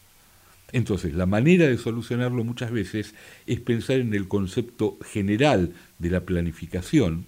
Entonces, 0.73 1.15
la 1.15 1.27
manera 1.27 1.67
de 1.67 1.79
solucionarlo 1.79 2.45
muchas 2.45 2.71
veces 2.71 3.15
es 3.47 3.61
pensar 3.61 3.99
en 3.99 4.13
el 4.15 4.29
concepto 4.29 4.99
general 5.03 5.73
de 5.99 6.11
la 6.11 6.21
planificación, 6.21 7.25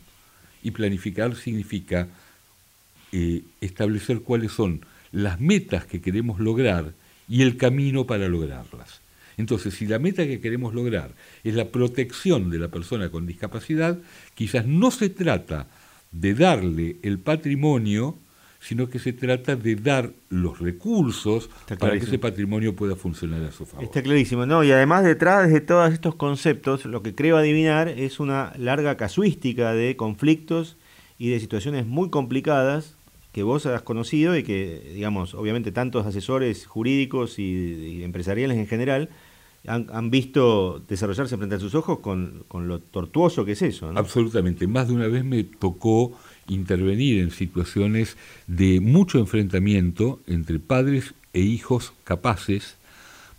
y 0.63 0.73
planificar 0.73 1.35
significa 1.37 2.09
eh, 3.13 3.43
establecer 3.61 4.21
cuáles 4.21 4.53
son 4.53 4.85
las 5.13 5.41
metas 5.41 5.85
que 5.85 6.01
queremos 6.01 6.41
lograr 6.41 6.93
y 7.29 7.43
el 7.43 7.57
camino 7.57 8.07
para 8.07 8.29
lograrlas. 8.29 9.01
Entonces, 9.37 9.75
si 9.75 9.87
la 9.87 9.99
meta 9.99 10.27
que 10.27 10.41
queremos 10.41 10.75
lograr 10.75 11.13
es 11.43 11.55
la 11.55 11.69
protección 11.69 12.51
de 12.51 12.59
la 12.59 12.69
persona 12.69 13.11
con 13.11 13.27
discapacidad, 13.27 13.99
quizás 14.35 14.67
no 14.67 14.91
se 14.91 15.09
trata 15.09 15.67
de 16.13 16.35
darle 16.35 16.97
el 17.03 17.19
patrimonio, 17.19 18.19
sino 18.61 18.91
que 18.91 18.99
se 18.99 19.15
trata 19.15 19.57
de 19.57 19.77
dar 19.77 20.13
los 20.29 20.59
recursos 20.59 21.49
para 21.79 21.99
que 21.99 22.05
ese 22.05 22.19
patrimonio 22.19 22.77
pueda 22.77 22.95
funcionar 22.95 23.43
a 23.43 23.53
su 23.53 23.65
favor. 23.65 23.85
Está 23.85 24.03
clarísimo, 24.03 24.45
¿no? 24.45 24.63
Y 24.63 24.71
además 24.71 25.05
detrás 25.05 25.51
de 25.51 25.61
todos 25.63 25.91
estos 25.93 26.15
conceptos, 26.15 26.85
lo 26.85 27.03
que 27.03 27.15
creo 27.15 27.39
adivinar 27.39 27.89
es 27.89 28.21
una 28.21 28.53
larga 28.59 28.99
casuística 28.99 29.73
de 29.73 29.97
conflictos 29.97 30.77
y 31.19 31.31
de 31.31 31.41
situaciones 31.41 31.87
muy 31.87 32.11
complicadas 32.11 32.97
que 33.33 33.43
vos 33.43 33.67
has 33.67 33.83
conocido 33.83 34.37
y 34.37 34.43
que, 34.43 34.93
digamos, 34.95 35.35
obviamente 35.35 35.73
tantos 35.73 36.07
asesores 36.07 36.67
jurídicos 36.67 37.39
y, 37.39 38.03
empresariales 38.03 38.59
en 38.59 38.67
general 38.67 39.11
han, 39.67 40.11
visto 40.11 40.83
desarrollarse 40.89 41.37
frente 41.37 41.57
a 41.57 41.61
sus 41.61 41.75
ojos 41.75 41.99
con, 41.99 42.45
lo 42.53 42.79
tortuoso 42.81 43.45
que 43.45 43.53
es 43.53 43.63
eso. 43.63 43.93
Absolutamente. 43.95 44.67
Más 44.67 44.89
de 44.89 44.95
una 44.95 45.07
vez 45.07 45.23
me 45.23 45.45
tocó 45.45 46.19
intervenir 46.49 47.21
en 47.21 47.31
situaciones 47.31 48.17
de 48.47 48.81
mucho 48.81 49.19
enfrentamiento 49.19 50.21
entre 50.27 50.59
padres 50.59 51.15
e 51.35 51.41
hijos 51.41 51.93
capaces 52.05 52.77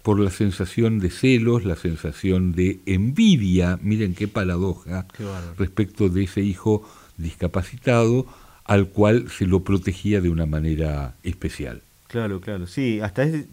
por 0.03 0.19
la 0.19 0.29
sensación 0.29 0.99
de 0.99 1.09
celos, 1.09 1.65
la 1.65 1.75
sensación 1.75 2.53
de 2.53 2.79
envidia, 2.85 3.79
miren 3.81 4.15
qué 4.15 4.27
paradoja, 4.27 5.07
respecto 5.57 6.09
de 6.09 6.23
ese 6.23 6.41
hijo 6.41 6.87
discapacitado 7.17 8.25
al 8.65 8.87
cual 8.87 9.29
se 9.29 9.45
lo 9.45 9.63
protegía 9.63 10.21
de 10.21 10.29
una 10.29 10.45
manera 10.45 11.15
especial. 11.23 11.81
Claro, 12.07 12.41
claro, 12.41 12.67
sí, 12.67 12.99
hasta 12.99 13.23
es, 13.23 13.45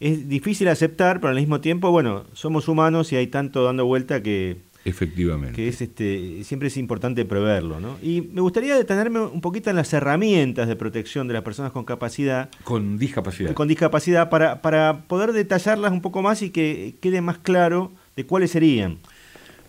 es 0.00 0.28
difícil 0.28 0.68
aceptar, 0.68 1.20
pero 1.20 1.30
al 1.30 1.36
mismo 1.36 1.60
tiempo, 1.60 1.90
bueno, 1.90 2.24
somos 2.34 2.68
humanos 2.68 3.12
y 3.12 3.16
hay 3.16 3.28
tanto 3.28 3.64
dando 3.64 3.86
vuelta 3.86 4.22
que... 4.22 4.58
Efectivamente. 4.84 5.56
Que 5.56 5.68
es 5.68 5.80
este, 5.80 6.44
siempre 6.44 6.68
es 6.68 6.76
importante 6.76 7.24
preverlo, 7.24 7.80
¿no? 7.80 7.96
Y 8.02 8.20
me 8.20 8.42
gustaría 8.42 8.76
detenerme 8.76 9.20
un 9.20 9.40
poquito 9.40 9.70
en 9.70 9.76
las 9.76 9.90
herramientas 9.94 10.68
de 10.68 10.76
protección 10.76 11.26
de 11.26 11.32
las 11.32 11.42
personas 11.42 11.72
con 11.72 11.86
capacidad. 11.86 12.50
Con 12.64 12.98
discapacidad. 12.98 13.54
Con 13.54 13.66
discapacidad, 13.66 14.28
para, 14.28 14.60
para 14.60 15.04
poder 15.04 15.32
detallarlas 15.32 15.90
un 15.90 16.02
poco 16.02 16.20
más 16.20 16.42
y 16.42 16.50
que 16.50 16.96
quede 17.00 17.22
más 17.22 17.38
claro 17.38 17.92
de 18.14 18.26
cuáles 18.26 18.50
serían. 18.50 18.98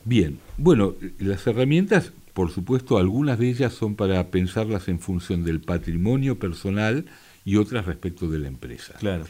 Bien, 0.04 0.38
bueno, 0.58 0.96
las 1.20 1.48
herramientas 1.48 2.12
por 2.36 2.52
supuesto, 2.52 2.98
algunas 2.98 3.40
de 3.40 3.48
ellas 3.48 3.72
son 3.72 3.96
para 3.96 4.30
pensarlas 4.30 4.90
en 4.90 5.00
función 5.00 5.46
del 5.46 5.62
patrimonio 5.62 6.38
personal 6.38 7.06
y 7.46 7.56
otras 7.56 7.86
respecto 7.86 8.28
de 8.28 8.40
la 8.40 8.50
empresa. 8.50 8.94
Claro. 9.00 9.24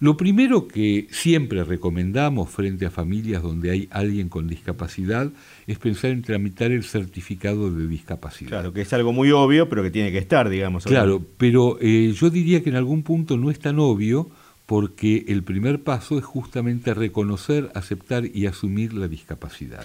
Lo 0.00 0.16
primero 0.16 0.66
que 0.66 1.06
siempre 1.10 1.64
recomendamos 1.64 2.48
frente 2.48 2.86
a 2.86 2.90
familias 2.90 3.42
donde 3.42 3.70
hay 3.70 3.88
alguien 3.90 4.30
con 4.30 4.48
discapacidad 4.48 5.30
es 5.66 5.78
pensar 5.78 6.12
en 6.12 6.22
tramitar 6.22 6.72
el 6.72 6.84
certificado 6.84 7.70
de 7.70 7.86
discapacidad. 7.88 8.48
Claro, 8.48 8.72
que 8.72 8.80
es 8.80 8.92
algo 8.94 9.12
muy 9.12 9.30
obvio, 9.30 9.68
pero 9.68 9.82
que 9.82 9.90
tiene 9.90 10.10
que 10.10 10.16
estar, 10.16 10.48
digamos. 10.48 10.84
Claro, 10.84 11.22
pero 11.36 11.76
eh, 11.82 12.14
yo 12.18 12.30
diría 12.30 12.62
que 12.62 12.70
en 12.70 12.76
algún 12.76 13.02
punto 13.02 13.36
no 13.36 13.50
es 13.50 13.58
tan 13.58 13.78
obvio 13.78 14.30
porque 14.66 15.26
el 15.28 15.42
primer 15.42 15.82
paso 15.82 16.18
es 16.18 16.24
justamente 16.24 16.94
reconocer, 16.94 17.70
aceptar 17.74 18.24
y 18.24 18.46
asumir 18.46 18.94
la 18.94 19.08
discapacidad. 19.08 19.84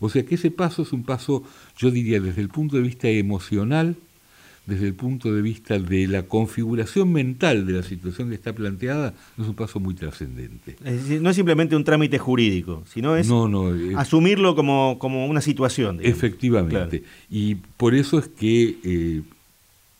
O 0.00 0.08
sea 0.10 0.24
que 0.24 0.34
ese 0.34 0.50
paso 0.50 0.82
es 0.82 0.92
un 0.92 1.04
paso, 1.04 1.42
yo 1.76 1.90
diría, 1.90 2.20
desde 2.20 2.42
el 2.42 2.48
punto 2.48 2.76
de 2.76 2.82
vista 2.82 3.08
emocional, 3.08 3.96
desde 4.66 4.86
el 4.86 4.92
punto 4.92 5.32
de 5.32 5.40
vista 5.40 5.78
de 5.78 6.06
la 6.06 6.24
configuración 6.24 7.10
mental 7.10 7.66
de 7.66 7.72
la 7.72 7.82
situación 7.82 8.28
que 8.28 8.34
está 8.34 8.52
planteada, 8.52 9.14
es 9.38 9.46
un 9.46 9.54
paso 9.54 9.80
muy 9.80 9.94
trascendente. 9.94 10.76
no 11.22 11.30
es 11.30 11.36
simplemente 11.36 11.74
un 11.74 11.84
trámite 11.84 12.18
jurídico, 12.18 12.82
sino 12.86 13.16
es 13.16 13.30
asumirlo 13.96 14.54
como, 14.54 14.98
como, 14.98 15.26
una 15.26 15.40
situación. 15.40 16.00
Efectivamente. 16.02 17.02
Y 17.30 17.54
por 17.54 17.94
eso 17.94 18.18
es 18.18 18.28
que 18.28 18.76
eh, 18.84 19.22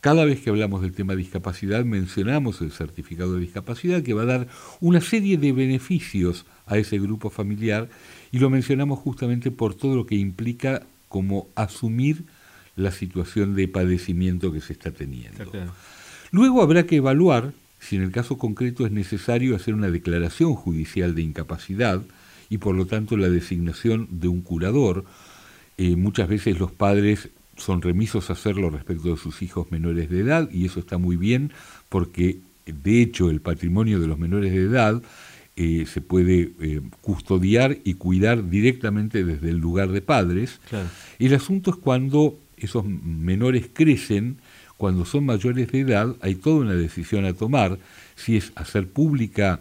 cada 0.09 0.25
vez 0.25 0.41
que 0.41 0.49
hablamos 0.49 0.81
del 0.81 0.93
tema 0.93 1.15
discapacidad 1.15 1.85
mencionamos 1.85 2.63
el 2.63 2.73
certificado 2.73 3.35
de 3.35 3.43
discapacidad 3.43 4.03
que 4.03 4.15
va 4.15 4.23
a 4.23 4.25
dar 4.39 4.49
una 4.81 5.03
serie 5.03 5.37
de 5.37 5.53
beneficios 5.53 6.47
a 6.65 6.79
ese 6.79 6.99
grupo 6.99 7.29
familiar 7.29 7.91
y 8.33 8.39
lo 8.39 8.49
mencionamos 8.49 9.01
justamente 9.01 9.51
por 9.51 9.75
todo 9.75 9.97
lo 9.97 10.07
que 10.07 10.15
implica 10.15 10.87
como 11.11 11.49
asumir 11.57 12.25
la 12.75 12.91
situación 12.91 13.55
de 13.55 13.69
padecimiento 13.69 14.51
que 14.51 14.63
se 14.63 14.73
está 14.73 14.93
teniendo. 14.93 15.45
Luego 16.31 16.63
habrá 16.63 16.87
que 16.87 16.97
evaluar 16.97 17.53
si 17.79 17.97
en 17.97 18.03
el 18.03 18.11
caso 18.11 18.39
concreto 18.39 18.87
es 18.87 18.93
necesario 18.93 19.55
hacer 19.55 19.75
una 19.75 19.91
declaración 19.91 20.55
judicial 20.55 21.15
de 21.15 21.21
incapacidad 21.21 22.01
y 22.49 22.57
por 22.57 22.75
lo 22.75 22.87
tanto 22.87 23.19
la 23.19 23.29
designación 23.29 24.09
de 24.11 24.29
un 24.29 24.41
curador. 24.41 25.05
Eh, 25.77 25.97
muchas 25.97 26.31
veces 26.31 26.59
los 26.59 26.73
padres 26.73 27.29
son 27.59 27.83
remisos 27.83 28.31
a 28.31 28.33
hacerlo 28.33 28.71
respecto 28.71 29.11
de 29.11 29.17
sus 29.17 29.43
hijos 29.43 29.71
menores 29.71 30.09
de 30.09 30.21
edad 30.21 30.49
y 30.51 30.65
eso 30.65 30.81
está 30.81 30.97
muy 30.99 31.17
bien 31.17 31.53
porque 31.89 32.39
de 32.67 33.03
hecho 33.03 33.31
el 33.31 33.41
patrimonio 33.41 34.01
de 34.01 34.07
los 34.07 34.19
menores 34.19 34.53
de 34.53 34.63
edad 34.63 35.03
eh, 35.57 35.87
se 35.87 36.01
puede 36.01 36.53
eh, 36.61 36.81
custodiar 37.01 37.79
y 37.83 37.95
cuidar 37.95 38.49
directamente 38.49 39.25
desde 39.25 39.51
el 39.51 39.57
lugar 39.57 39.91
de 39.91 40.01
padres. 40.01 40.61
El 41.19 41.35
asunto 41.35 41.73
es 41.73 41.77
cuando 41.77 42.39
esos 42.57 42.85
menores 42.85 43.69
crecen, 43.73 44.39
cuando 44.77 45.05
son 45.05 45.27
mayores 45.27 45.73
de 45.73 45.81
edad, 45.81 46.15
hay 46.21 46.37
toda 46.37 46.61
una 46.61 46.75
decisión 46.75 47.25
a 47.25 47.33
tomar, 47.33 47.79
si 48.15 48.37
es 48.37 48.53
hacer 48.55 48.87
pública 48.87 49.61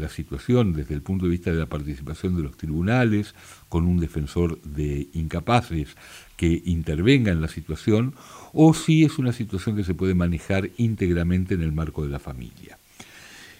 la 0.00 0.08
situación 0.08 0.72
desde 0.72 0.94
el 0.94 1.02
punto 1.02 1.26
de 1.26 1.30
vista 1.30 1.50
de 1.50 1.58
la 1.58 1.66
participación 1.66 2.36
de 2.36 2.42
los 2.42 2.56
tribunales, 2.56 3.34
con 3.68 3.86
un 3.86 4.00
defensor 4.00 4.60
de 4.62 5.08
incapaces 5.12 5.96
que 6.36 6.62
intervenga 6.64 7.30
en 7.32 7.40
la 7.40 7.48
situación, 7.48 8.14
o 8.52 8.74
si 8.74 9.04
es 9.04 9.18
una 9.18 9.32
situación 9.32 9.76
que 9.76 9.84
se 9.84 9.94
puede 9.94 10.14
manejar 10.14 10.70
íntegramente 10.78 11.54
en 11.54 11.62
el 11.62 11.72
marco 11.72 12.02
de 12.02 12.10
la 12.10 12.18
familia. 12.18 12.78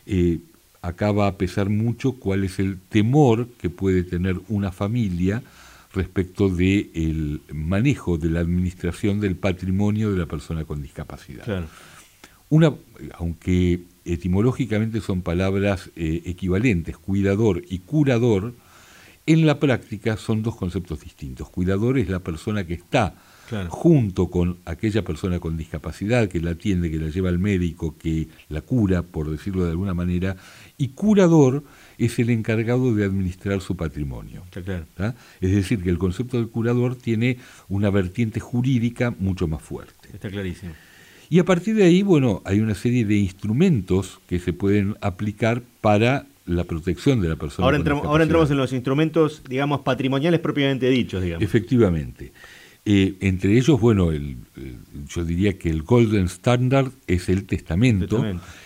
Eh, 0.06 0.40
acá 0.82 1.12
va 1.12 1.26
a 1.26 1.36
pesar 1.36 1.68
mucho 1.68 2.12
cuál 2.12 2.44
es 2.44 2.58
el 2.58 2.78
temor 2.88 3.48
que 3.60 3.70
puede 3.70 4.02
tener 4.02 4.40
una 4.48 4.72
familia 4.72 5.42
respecto 5.92 6.48
del 6.48 7.40
manejo 7.52 8.16
de 8.16 8.30
la 8.30 8.40
administración 8.40 9.20
del 9.20 9.36
patrimonio 9.36 10.12
de 10.12 10.18
la 10.18 10.26
persona 10.26 10.64
con 10.64 10.82
discapacidad. 10.82 11.66
Una, 12.48 12.74
aunque 13.14 13.80
etimológicamente 14.04 15.00
son 15.00 15.22
palabras 15.22 15.90
eh, 15.96 16.22
equivalentes, 16.26 16.96
cuidador 16.96 17.62
y 17.68 17.80
curador, 17.80 18.54
en 19.26 19.46
la 19.46 19.60
práctica 19.60 20.16
son 20.16 20.42
dos 20.42 20.56
conceptos 20.56 21.00
distintos. 21.00 21.50
Cuidador 21.50 21.98
es 21.98 22.08
la 22.08 22.20
persona 22.20 22.66
que 22.66 22.74
está 22.74 23.14
junto 23.68 24.30
con 24.30 24.58
aquella 24.64 25.02
persona 25.02 25.40
con 25.40 25.56
discapacidad 25.56 26.28
que 26.28 26.40
la 26.40 26.52
atiende, 26.52 26.90
que 26.90 26.98
la 26.98 27.10
lleva 27.10 27.28
al 27.28 27.38
médico, 27.38 27.96
que 27.98 28.28
la 28.48 28.60
cura, 28.60 29.02
por 29.02 29.30
decirlo 29.30 29.64
de 29.64 29.70
alguna 29.70 29.94
manera, 29.94 30.36
y 30.78 30.88
curador 30.88 31.64
es 31.98 32.18
el 32.18 32.30
encargado 32.30 32.94
de 32.94 33.04
administrar 33.04 33.60
su 33.60 33.76
patrimonio. 33.76 34.44
Es 35.40 35.52
decir, 35.52 35.82
que 35.82 35.90
el 35.90 35.98
concepto 35.98 36.36
del 36.36 36.48
curador 36.48 36.96
tiene 36.96 37.38
una 37.68 37.90
vertiente 37.90 38.40
jurídica 38.40 39.14
mucho 39.18 39.48
más 39.48 39.62
fuerte. 39.62 40.10
Está 40.12 40.30
clarísimo. 40.30 40.72
Y 41.32 41.38
a 41.38 41.44
partir 41.44 41.76
de 41.76 41.84
ahí, 41.84 42.02
bueno, 42.02 42.42
hay 42.44 42.58
una 42.58 42.74
serie 42.74 43.04
de 43.04 43.14
instrumentos 43.14 44.20
que 44.26 44.40
se 44.40 44.52
pueden 44.52 44.96
aplicar 45.00 45.62
para 45.80 46.26
la 46.44 46.64
protección 46.64 47.20
de 47.20 47.28
la 47.28 47.36
persona. 47.36 47.64
Ahora, 47.66 47.76
entramos, 47.76 48.04
ahora 48.04 48.24
entramos 48.24 48.50
en 48.50 48.56
los 48.56 48.72
instrumentos, 48.72 49.42
digamos, 49.48 49.82
patrimoniales 49.82 50.40
propiamente 50.40 50.90
dichos, 50.90 51.22
digamos. 51.22 51.44
Efectivamente. 51.44 52.32
Eh, 52.84 53.14
entre 53.20 53.56
ellos, 53.56 53.80
bueno, 53.80 54.10
el, 54.10 54.38
yo 55.06 55.24
diría 55.24 55.56
que 55.56 55.70
el 55.70 55.82
Golden 55.82 56.24
Standard 56.24 56.90
es 57.06 57.28
el 57.28 57.44
testamento. 57.44 58.24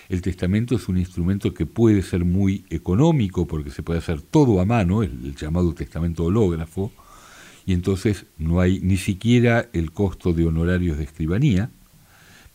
El 0.08 0.22
testamento 0.22 0.74
es 0.74 0.88
un 0.88 0.96
instrumento 0.96 1.52
que 1.52 1.66
puede 1.66 2.00
ser 2.00 2.24
muy 2.24 2.64
económico 2.70 3.46
porque 3.46 3.70
se 3.70 3.82
puede 3.82 3.98
hacer 3.98 4.22
todo 4.22 4.60
a 4.60 4.64
mano, 4.64 5.02
el 5.02 5.34
llamado 5.36 5.74
testamento 5.74 6.24
hológrafo, 6.24 6.92
y 7.66 7.74
entonces 7.74 8.24
no 8.38 8.60
hay 8.60 8.80
ni 8.80 8.96
siquiera 8.96 9.68
el 9.74 9.92
costo 9.92 10.32
de 10.32 10.46
honorarios 10.46 10.96
de 10.96 11.04
escribanía 11.04 11.70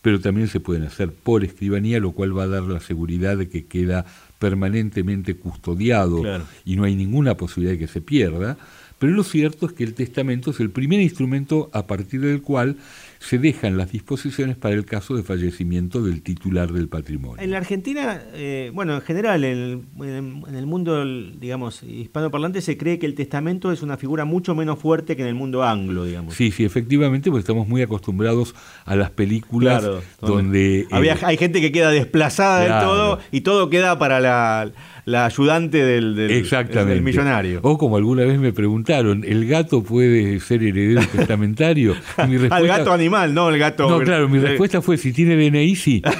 pero 0.01 0.19
también 0.19 0.47
se 0.47 0.59
pueden 0.59 0.83
hacer 0.83 1.11
por 1.11 1.43
escribanía, 1.43 1.99
lo 1.99 2.11
cual 2.11 2.37
va 2.37 2.43
a 2.43 2.47
dar 2.47 2.63
la 2.63 2.79
seguridad 2.79 3.37
de 3.37 3.49
que 3.49 3.65
queda 3.65 4.05
permanentemente 4.39 5.35
custodiado 5.35 6.23
y 6.63 6.75
no 6.77 6.85
hay 6.85 6.95
ninguna 6.95 7.35
posibilidad 7.35 7.73
de 7.73 7.79
que 7.79 7.87
se 7.87 8.01
pierda. 8.01 8.57
Pero 8.97 9.13
lo 9.13 9.23
cierto 9.23 9.65
es 9.65 9.73
que 9.73 9.83
el 9.83 9.93
testamento 9.93 10.51
es 10.51 10.59
el 10.59 10.69
primer 10.69 10.99
instrumento 10.99 11.69
a 11.73 11.87
partir 11.87 12.21
del 12.21 12.41
cual 12.41 12.77
se 13.19 13.37
dejan 13.37 13.77
las 13.77 13.91
disposiciones 13.91 14.55
para 14.55 14.75
el 14.75 14.85
caso 14.85 15.15
de 15.15 15.23
fallecimiento 15.23 16.01
del 16.01 16.23
titular 16.23 16.71
del 16.71 16.87
patrimonio. 16.87 17.43
En 17.43 17.51
la 17.51 17.57
Argentina, 17.57 18.21
eh, 18.33 18.71
bueno, 18.73 18.95
en 18.95 19.01
general, 19.01 19.43
en 19.43 19.85
el, 19.99 20.65
mundo, 20.65 21.03
digamos, 21.05 21.83
hispanoparlante 21.83 22.61
se 22.61 22.77
cree 22.77 22.97
que 22.97 23.05
el 23.05 23.15
testamento 23.15 23.73
es 23.73 23.81
una 23.81 23.97
figura 23.97 24.23
mucho 24.23 24.55
menos 24.55 24.79
fuerte 24.79 25.17
que 25.17 25.23
en 25.23 25.27
el 25.27 25.35
mundo 25.35 25.63
anglo, 25.63 26.05
digamos. 26.05 26.33
Sí, 26.33 26.51
sí, 26.51 26.63
efectivamente, 26.63 27.29
porque 27.29 27.41
estamos 27.41 27.67
muy 27.67 27.81
acostumbrados 27.81 28.55
a 28.85 28.95
las 28.95 29.11
películas 29.11 29.85
donde... 30.21 30.87
había, 30.89 31.17
hay 31.21 31.35
gente 31.35 31.59
que 31.59 31.73
queda 31.73 31.91
desplazada 31.91 32.61
de 32.61 32.85
todo 32.85 33.19
y 33.31 33.41
todo 33.41 33.69
queda 33.69 33.99
para 33.99 34.21
la 34.21 34.71
la 35.05 35.25
ayudante 35.25 35.83
del, 35.83 36.15
del, 36.15 37.01
millonario. 37.01 37.59
O 37.63 37.77
como 37.77 37.97
alguna 37.97 38.23
vez 38.25 38.39
me 38.39 38.53
preguntaron, 38.53 39.23
¿el 39.25 39.47
gato 39.47 39.83
puede 39.83 40.39
ser 40.39 40.63
heredero 40.63 41.01
testamentario? 41.07 41.95
Al 42.17 42.67
gato 42.67 42.91
animal, 42.91 43.33
no 43.33 43.49
el 43.49 43.57
gato... 43.59 43.89
No, 43.89 43.99
claro, 43.99 44.29
mi 44.29 44.37
eh. 44.39 44.41
respuesta 44.41 44.81
fue, 44.81 44.97
si 44.97 45.11
tiene 45.13 45.35
DNI, 45.35 45.75
sí. 45.75 46.01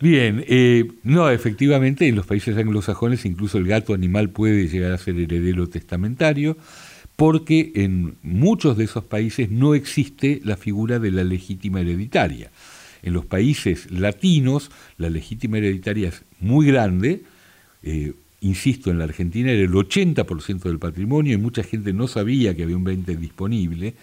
Bien, 0.00 0.44
eh, 0.46 0.86
no, 1.02 1.28
efectivamente 1.30 2.06
en 2.06 2.16
los 2.16 2.26
países 2.26 2.56
anglosajones 2.56 3.24
incluso 3.24 3.58
el 3.58 3.66
gato 3.66 3.94
animal 3.94 4.30
puede 4.30 4.68
llegar 4.68 4.92
a 4.92 4.98
ser 4.98 5.18
heredero 5.18 5.68
testamentario 5.68 6.56
porque 7.16 7.72
en 7.74 8.16
muchos 8.22 8.76
de 8.76 8.84
esos 8.84 9.04
países 9.04 9.50
no 9.50 9.74
existe 9.74 10.40
la 10.44 10.56
figura 10.56 10.98
de 10.98 11.10
la 11.10 11.24
legítima 11.24 11.80
hereditaria. 11.80 12.50
En 13.04 13.12
los 13.12 13.26
países 13.26 13.90
latinos 13.90 14.70
la 14.96 15.10
legítima 15.10 15.58
hereditaria 15.58 16.08
es 16.08 16.24
muy 16.40 16.66
grande, 16.66 17.22
eh, 17.82 18.14
insisto, 18.40 18.90
en 18.90 18.98
la 18.98 19.04
Argentina 19.04 19.52
era 19.52 19.62
el 19.62 19.72
80% 19.72 20.62
del 20.62 20.78
patrimonio 20.78 21.34
y 21.34 21.36
mucha 21.36 21.62
gente 21.62 21.92
no 21.92 22.08
sabía 22.08 22.56
que 22.56 22.62
había 22.62 22.78
un 22.78 22.84
20% 22.84 23.18
disponible, 23.18 23.94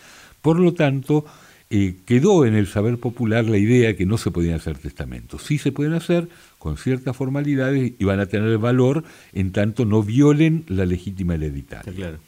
por 0.43 0.59
lo 0.59 0.75
tanto, 0.75 1.25
eh, 1.71 1.95
quedó 2.05 2.45
en 2.45 2.53
el 2.53 2.67
saber 2.67 2.99
popular 2.99 3.45
la 3.45 3.57
idea 3.57 3.87
de 3.87 3.95
que 3.95 4.05
no 4.05 4.19
se 4.19 4.29
podían 4.29 4.55
hacer 4.55 4.77
testamentos. 4.77 5.41
Sí 5.41 5.57
se 5.57 5.71
pueden 5.71 5.93
hacer 5.93 6.27
con 6.59 6.77
ciertas 6.77 7.17
formalidades 7.17 7.93
y 7.97 8.03
van 8.03 8.19
a 8.19 8.27
tener 8.27 8.55
valor 8.59 9.03
en 9.33 9.51
tanto 9.51 9.83
no 9.85 10.03
violen 10.03 10.63
la 10.67 10.85
legítima 10.85 11.33
hereditaria. 11.33 12.19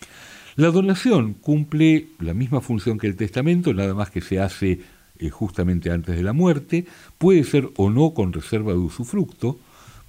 La 0.56 0.72
donación 0.72 1.34
cumple 1.34 2.08
la 2.20 2.34
misma 2.34 2.62
función 2.62 2.98
que 2.98 3.06
el 3.06 3.16
testamento, 3.16 3.76
nada 3.76 3.94
más 3.94 4.10
que 4.10 4.22
se 4.22 4.40
hace 4.40 4.80
eh, 5.20 5.30
justamente 5.30 5.92
antes 5.92 6.16
de 6.16 6.24
la 6.24 6.34
muerte, 6.34 6.86
puede 7.18 7.44
ser 7.44 7.70
o 7.78 7.90
no 7.90 8.14
con 8.14 8.34
reserva 8.34 8.74
de 8.74 8.80
usufructo, 8.80 9.60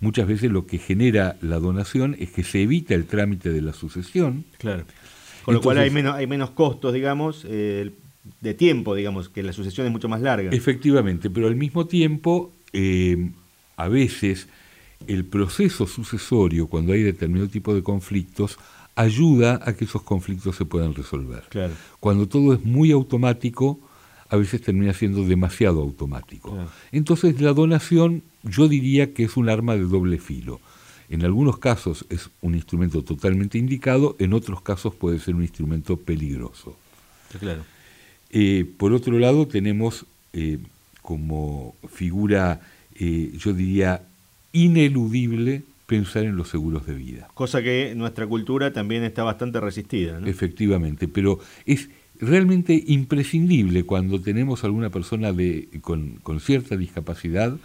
muchas 0.00 0.26
veces 0.26 0.50
lo 0.50 0.66
que 0.66 0.78
genera 0.78 1.36
la 1.40 1.58
donación 1.58 2.16
es 2.18 2.30
que 2.30 2.44
se 2.44 2.62
evita 2.62 2.94
el 2.94 3.06
trámite 3.06 3.50
de 3.50 3.62
la 3.62 3.72
sucesión. 3.72 4.44
Claro. 4.58 4.84
Con 5.44 5.54
lo 5.54 5.60
cual 5.60 5.78
hay 5.78 5.90
menos, 5.90 6.14
hay 6.14 6.26
menos 6.26 6.50
costos, 6.50 6.94
digamos, 6.94 7.44
eh, 7.48 7.90
de 8.40 8.54
tiempo, 8.54 8.94
digamos, 8.94 9.28
que 9.28 9.42
la 9.42 9.52
sucesión 9.52 9.86
es 9.86 9.92
mucho 9.92 10.08
más 10.08 10.22
larga. 10.22 10.50
Efectivamente, 10.50 11.28
pero 11.28 11.46
al 11.46 11.56
mismo 11.56 11.86
tiempo, 11.86 12.52
eh, 12.72 13.30
a 13.76 13.88
veces 13.88 14.48
el 15.06 15.24
proceso 15.24 15.86
sucesorio, 15.86 16.66
cuando 16.66 16.92
hay 16.92 17.02
determinado 17.02 17.48
tipo 17.48 17.74
de 17.74 17.82
conflictos, 17.82 18.58
ayuda 18.94 19.60
a 19.64 19.74
que 19.74 19.84
esos 19.84 20.02
conflictos 20.02 20.56
se 20.56 20.64
puedan 20.64 20.94
resolver. 20.94 21.44
Claro. 21.50 21.74
Cuando 22.00 22.26
todo 22.26 22.54
es 22.54 22.64
muy 22.64 22.92
automático, 22.92 23.80
a 24.34 24.36
veces 24.36 24.60
termina 24.60 24.92
siendo 24.92 25.24
demasiado 25.24 25.80
automático. 25.80 26.58
Entonces 26.90 27.40
la 27.40 27.52
donación 27.52 28.22
yo 28.42 28.68
diría 28.68 29.14
que 29.14 29.24
es 29.24 29.36
un 29.36 29.48
arma 29.48 29.74
de 29.76 29.84
doble 29.84 30.18
filo. 30.18 30.60
En 31.08 31.24
algunos 31.24 31.58
casos 31.58 32.04
es 32.08 32.30
un 32.40 32.54
instrumento 32.54 33.02
totalmente 33.02 33.58
indicado, 33.58 34.16
en 34.18 34.32
otros 34.32 34.60
casos 34.62 34.94
puede 34.94 35.20
ser 35.20 35.34
un 35.36 35.42
instrumento 35.42 35.96
peligroso. 35.96 36.76
Claro. 37.38 37.62
Eh, 38.30 38.64
por 38.76 38.92
otro 38.92 39.18
lado 39.18 39.46
tenemos 39.46 40.06
eh, 40.32 40.58
como 41.02 41.76
figura, 41.88 42.60
eh, 42.96 43.30
yo 43.38 43.52
diría, 43.52 44.02
ineludible 44.52 45.62
pensar 45.86 46.24
en 46.24 46.36
los 46.36 46.48
seguros 46.48 46.86
de 46.86 46.94
vida. 46.94 47.28
Cosa 47.34 47.62
que 47.62 47.94
nuestra 47.94 48.26
cultura 48.26 48.72
también 48.72 49.04
está 49.04 49.22
bastante 49.22 49.60
resistida. 49.60 50.20
Efectivamente, 50.24 51.06
pero 51.06 51.38
es 51.66 51.88
realmente 52.20 52.82
imprescindible 52.86 53.84
cuando 53.84 54.20
tenemos 54.20 54.64
alguna 54.64 54.90
persona 54.90 55.32
de, 55.32 55.68
con, 55.80 56.20
cierta 56.40 56.76
discapacidad, 56.76 57.56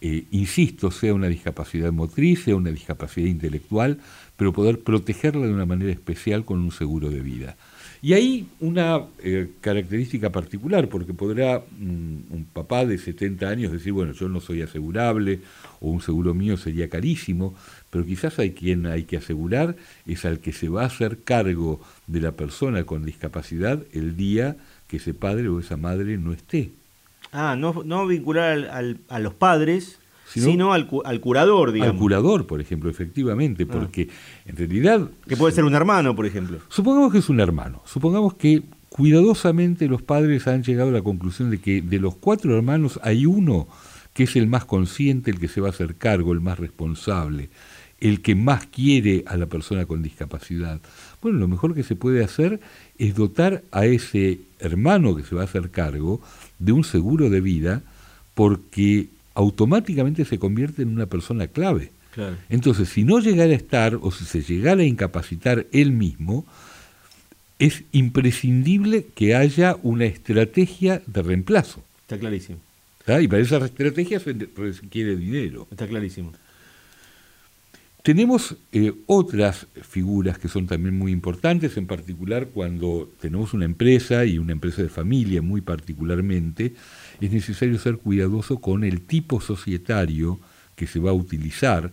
eh, 0.00 0.24
insisto, 0.30 0.90
sea 0.90 1.14
una 1.14 1.28
discapacidad 1.28 1.92
motriz, 1.92 2.44
sea 2.44 2.56
una 2.56 2.70
discapacidad 2.70 3.26
intelectual, 3.26 3.98
pero 4.36 4.52
poder 4.52 4.80
protegerla 4.80 5.46
de 5.46 5.52
una 5.52 5.66
manera 5.66 5.92
especial 5.92 6.44
con 6.44 6.60
un 6.60 6.72
seguro 6.72 7.10
de 7.10 7.20
vida. 7.20 7.56
Y 8.02 8.12
hay 8.12 8.46
una 8.60 9.04
eh, 9.22 9.50
característica 9.60 10.30
particular, 10.30 10.88
porque 10.88 11.14
podrá 11.14 11.64
mm, 11.78 12.15
un 12.36 12.44
papá 12.44 12.84
de 12.84 12.98
70 12.98 13.48
años 13.48 13.72
decir, 13.72 13.92
bueno, 13.92 14.12
yo 14.12 14.28
no 14.28 14.40
soy 14.40 14.62
asegurable, 14.62 15.40
o 15.80 15.90
un 15.90 16.00
seguro 16.00 16.34
mío 16.34 16.56
sería 16.56 16.88
carísimo, 16.88 17.54
pero 17.90 18.04
quizás 18.04 18.38
hay 18.38 18.52
quien 18.52 18.86
hay 18.86 19.04
que 19.04 19.16
asegurar, 19.16 19.76
es 20.06 20.24
al 20.24 20.40
que 20.40 20.52
se 20.52 20.68
va 20.68 20.82
a 20.82 20.86
hacer 20.86 21.22
cargo 21.24 21.80
de 22.06 22.20
la 22.20 22.32
persona 22.32 22.84
con 22.84 23.04
discapacidad 23.04 23.82
el 23.92 24.16
día 24.16 24.56
que 24.86 24.98
ese 24.98 25.14
padre 25.14 25.48
o 25.48 25.58
esa 25.58 25.76
madre 25.76 26.18
no 26.18 26.32
esté. 26.32 26.70
Ah, 27.32 27.56
no, 27.58 27.82
no 27.84 28.06
vincular 28.06 28.96
a 29.08 29.18
los 29.18 29.34
padres, 29.34 29.98
sino, 30.26 30.72
al, 30.72 30.88
al, 31.04 31.20
curador, 31.20 31.72
digamos. 31.72 31.94
Al 31.94 31.98
curador, 31.98 32.46
por 32.46 32.60
ejemplo, 32.60 32.90
efectivamente, 32.90 33.64
ah. 33.68 33.72
porque 33.72 34.08
en 34.44 34.56
realidad... 34.56 35.08
Que 35.26 35.36
puede 35.36 35.54
ser 35.54 35.64
un 35.64 35.74
hermano, 35.74 36.14
por 36.14 36.26
ejemplo. 36.26 36.58
Supongamos 36.68 37.12
que 37.12 37.18
es 37.18 37.28
un 37.28 37.40
hermano, 37.40 37.82
supongamos 37.84 38.34
que 38.34 38.62
cuidadosamente 38.96 39.88
los 39.88 40.02
padres 40.02 40.46
han 40.46 40.62
llegado 40.62 40.88
a 40.88 40.92
la 40.92 41.02
conclusión 41.02 41.50
de 41.50 41.58
que 41.58 41.82
de 41.82 41.98
los 41.98 42.14
cuatro 42.16 42.56
hermanos 42.56 42.98
hay 43.02 43.26
uno 43.26 43.68
que 44.14 44.24
es 44.24 44.36
el 44.36 44.46
más 44.46 44.64
consciente, 44.64 45.30
el 45.30 45.38
que 45.38 45.48
se 45.48 45.60
va 45.60 45.68
a 45.68 45.70
hacer 45.70 45.96
cargo, 45.96 46.32
el 46.32 46.40
más 46.40 46.58
responsable, 46.58 47.50
el 48.00 48.22
que 48.22 48.34
más 48.34 48.64
quiere 48.66 49.24
a 49.26 49.36
la 49.36 49.44
persona 49.44 49.84
con 49.84 50.02
discapacidad. 50.02 50.80
Bueno, 51.20 51.38
lo 51.38 51.48
mejor 51.48 51.74
que 51.74 51.82
se 51.82 51.96
puede 51.96 52.24
hacer 52.24 52.58
es 52.96 53.14
dotar 53.14 53.62
a 53.72 53.84
ese 53.84 54.40
hermano 54.58 55.14
que 55.14 55.22
se 55.22 55.34
va 55.34 55.42
a 55.42 55.44
hacer 55.44 55.70
cargo 55.70 56.22
de 56.58 56.72
un 56.72 56.82
seguro 56.82 57.28
de 57.28 57.42
vida 57.42 57.82
porque 58.32 59.08
automáticamente 59.34 60.24
se 60.24 60.38
convierte 60.38 60.80
en 60.80 60.88
una 60.88 61.06
persona 61.06 61.46
clave. 61.46 61.92
Entonces, 62.48 62.88
si 62.88 63.04
no 63.04 63.18
llegara 63.18 63.50
a 63.50 63.56
estar 63.56 63.98
o 64.00 64.10
si 64.10 64.24
se 64.24 64.40
llegara 64.40 64.80
a 64.80 64.86
incapacitar 64.86 65.66
él 65.72 65.92
mismo, 65.92 66.46
es 67.58 67.84
imprescindible 67.92 69.06
que 69.14 69.34
haya 69.34 69.76
una 69.82 70.04
estrategia 70.04 71.02
de 71.06 71.22
reemplazo. 71.22 71.82
Está 72.02 72.18
clarísimo. 72.18 72.58
Y 73.20 73.28
para 73.28 73.42
esa 73.42 73.58
estrategia 73.64 74.18
se 74.18 74.32
requiere 74.32 75.16
dinero. 75.16 75.68
Está 75.70 75.86
clarísimo. 75.86 76.32
Tenemos 78.02 78.56
eh, 78.70 78.92
otras 79.06 79.66
figuras 79.82 80.38
que 80.38 80.48
son 80.48 80.66
también 80.66 80.96
muy 80.96 81.10
importantes, 81.10 81.76
en 81.76 81.88
particular 81.88 82.48
cuando 82.48 83.10
tenemos 83.20 83.52
una 83.52 83.64
empresa 83.64 84.24
y 84.24 84.38
una 84.38 84.52
empresa 84.52 84.82
de 84.82 84.88
familia 84.88 85.42
muy 85.42 85.60
particularmente, 85.60 86.74
es 87.20 87.32
necesario 87.32 87.78
ser 87.80 87.96
cuidadoso 87.96 88.58
con 88.60 88.84
el 88.84 89.00
tipo 89.00 89.40
societario 89.40 90.38
que 90.76 90.86
se 90.86 91.00
va 91.00 91.10
a 91.10 91.14
utilizar. 91.14 91.90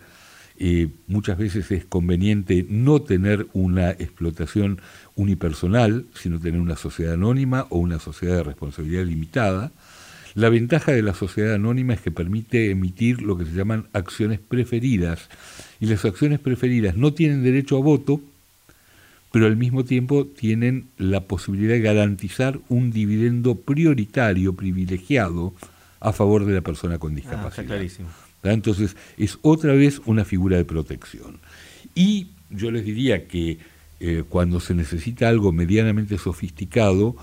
Eh, 0.59 0.89
muchas 1.07 1.37
veces 1.39 1.71
es 1.71 1.83
conveniente 1.85 2.63
no 2.69 3.01
tener 3.01 3.47
una 3.53 3.89
explotación 3.89 4.79
unipersonal, 5.15 6.05
sino 6.13 6.39
tener 6.39 6.59
una 6.59 6.75
sociedad 6.75 7.13
anónima 7.13 7.67
o 7.69 7.77
una 7.77 7.99
sociedad 7.99 8.37
de 8.37 8.43
responsabilidad 8.43 9.05
limitada. 9.05 9.71
La 10.35 10.49
ventaja 10.49 10.91
de 10.91 11.03
la 11.03 11.13
sociedad 11.13 11.53
anónima 11.53 11.93
es 11.93 12.01
que 12.01 12.11
permite 12.11 12.71
emitir 12.71 13.21
lo 13.21 13.37
que 13.37 13.45
se 13.45 13.51
llaman 13.51 13.87
acciones 13.93 14.39
preferidas. 14.39 15.29
Y 15.79 15.85
las 15.85 16.03
acciones 16.05 16.39
preferidas 16.39 16.95
no 16.95 17.13
tienen 17.13 17.43
derecho 17.43 17.77
a 17.77 17.81
voto, 17.81 18.19
pero 19.31 19.45
al 19.45 19.57
mismo 19.57 19.83
tiempo 19.83 20.25
tienen 20.25 20.87
la 20.97 21.21
posibilidad 21.21 21.73
de 21.73 21.81
garantizar 21.81 22.59
un 22.69 22.91
dividendo 22.91 23.55
prioritario, 23.55 24.53
privilegiado, 24.53 25.53
a 25.99 26.11
favor 26.11 26.45
de 26.45 26.53
la 26.53 26.61
persona 26.61 26.97
con 26.97 27.13
ah, 27.13 27.15
discapacidad. 27.15 27.47
está 27.49 27.63
clarísimo. 27.63 28.09
Entonces, 28.43 28.97
es 29.17 29.37
otra 29.41 29.73
vez 29.73 30.01
una 30.05 30.25
figura 30.25 30.57
de 30.57 30.65
protección. 30.65 31.37
Y 31.95 32.27
yo 32.49 32.71
les 32.71 32.83
diría 32.83 33.27
que 33.27 33.57
eh, 34.05 34.25
cuando 34.27 34.59
se 34.59 34.75
necesita 34.75 35.29
algo 35.29 35.53
medianamente 35.53 36.17
sofisticado 36.17 37.15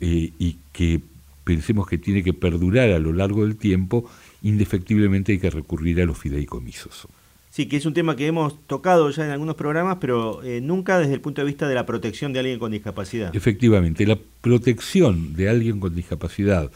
eh, 0.00 0.32
y 0.36 0.56
que 0.72 1.00
pensemos 1.44 1.86
que 1.86 1.96
tiene 1.96 2.24
que 2.24 2.32
perdurar 2.32 2.90
a 2.90 2.98
lo 2.98 3.12
largo 3.12 3.46
del 3.46 3.54
tiempo, 3.54 4.10
indefectiblemente 4.42 5.30
hay 5.30 5.38
que 5.38 5.50
recurrir 5.50 6.00
a 6.02 6.06
los 6.06 6.18
fideicomisos. 6.18 7.06
Sí, 7.50 7.66
que 7.66 7.76
es 7.76 7.86
un 7.86 7.94
tema 7.94 8.16
que 8.16 8.26
hemos 8.26 8.66
tocado 8.66 9.08
ya 9.10 9.24
en 9.24 9.30
algunos 9.30 9.54
programas, 9.54 9.98
pero 10.00 10.42
eh, 10.42 10.60
nunca 10.60 10.98
desde 10.98 11.14
el 11.14 11.20
punto 11.20 11.40
de 11.40 11.46
vista 11.46 11.68
de 11.68 11.76
la 11.76 11.86
protección 11.86 12.32
de 12.32 12.40
alguien 12.40 12.58
con 12.58 12.72
discapacidad. 12.72 13.36
Efectivamente, 13.36 14.04
la 14.04 14.18
protección 14.40 15.34
de 15.34 15.48
alguien 15.48 15.78
con 15.78 15.94
discapacidad, 15.94 16.68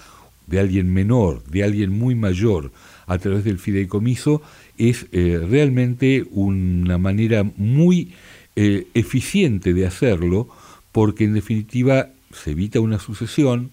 de 0.47 0.61
alguien 0.61 0.95
menor, 0.95 1.43
de 1.47 1.65
alguien 1.65 1.91
muy 1.91 2.15
mayor, 2.15 2.71
a 3.09 3.19
través 3.19 3.43
del 3.43 3.59
fideicomiso, 3.59 4.41
es 4.77 5.07
eh, 5.11 5.45
realmente 5.51 6.25
una 6.31 6.97
manera 6.97 7.43
muy 7.57 8.13
eh, 8.61 8.89
eficiente 8.95 9.73
de 9.73 9.87
hacerlo, 9.87 10.49
porque 10.91 11.23
en 11.23 11.35
definitiva 11.35 12.09
se 12.33 12.51
evita 12.51 12.81
una 12.81 12.99
sucesión, 12.99 13.71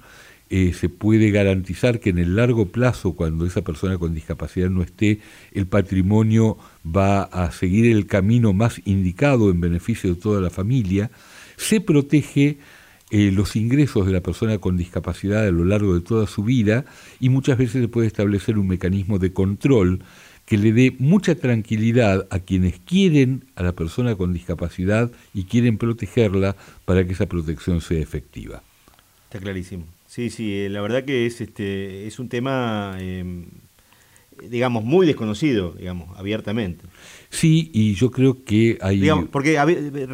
eh, 0.51 0.73
se 0.73 0.89
puede 0.89 1.31
garantizar 1.31 1.99
que 1.99 2.11
en 2.11 2.19
el 2.19 2.35
largo 2.35 2.67
plazo, 2.67 3.13
cuando 3.13 3.47
esa 3.47 3.63
persona 3.63 3.97
con 3.97 4.13
discapacidad 4.13 4.69
no 4.69 4.83
esté, 4.83 5.21
el 5.53 5.65
patrimonio 5.65 6.59
va 6.85 7.23
a 7.23 7.51
seguir 7.51 7.87
el 7.87 8.05
camino 8.05 8.53
más 8.53 8.79
indicado 8.85 9.49
en 9.49 9.59
beneficio 9.59 10.13
de 10.13 10.21
toda 10.21 10.39
la 10.39 10.51
familia, 10.51 11.09
se 11.57 11.81
protege 11.81 12.59
eh, 13.09 13.31
los 13.31 13.55
ingresos 13.55 14.05
de 14.05 14.13
la 14.13 14.21
persona 14.21 14.59
con 14.59 14.77
discapacidad 14.77 15.47
a 15.47 15.51
lo 15.51 15.65
largo 15.65 15.95
de 15.95 16.01
toda 16.01 16.27
su 16.27 16.43
vida 16.43 16.85
y 17.19 17.29
muchas 17.29 17.57
veces 17.57 17.81
se 17.81 17.87
puede 17.87 18.05
establecer 18.05 18.59
un 18.59 18.67
mecanismo 18.67 19.17
de 19.17 19.33
control 19.33 20.03
que 20.45 20.57
le 20.57 20.71
dé 20.71 20.95
mucha 20.99 21.35
tranquilidad 21.35 22.27
a 22.29 22.39
quienes 22.39 22.79
quieren 22.79 23.45
a 23.55 23.63
la 23.63 23.73
persona 23.73 24.15
con 24.15 24.33
discapacidad 24.33 25.11
y 25.33 25.45
quieren 25.45 25.77
protegerla 25.77 26.55
para 26.85 27.05
que 27.05 27.13
esa 27.13 27.25
protección 27.25 27.81
sea 27.81 27.99
efectiva. 27.99 28.61
Está 29.25 29.39
clarísimo. 29.39 29.85
Sí, 30.07 30.29
sí, 30.29 30.53
eh, 30.53 30.69
la 30.69 30.81
verdad 30.81 31.03
que 31.03 31.25
es 31.25 31.41
este 31.41 32.07
es 32.07 32.19
un 32.19 32.29
tema 32.29 32.95
em, 32.99 33.45
digamos 34.49 34.83
muy 34.83 35.07
desconocido, 35.07 35.73
digamos, 35.73 36.17
abiertamente. 36.17 36.85
Sí, 37.29 37.71
y 37.73 37.95
yo 37.95 38.11
creo 38.11 38.43
que 38.45 38.77
hay 38.81 38.99
digamos, 38.99 39.29
porque 39.29 39.57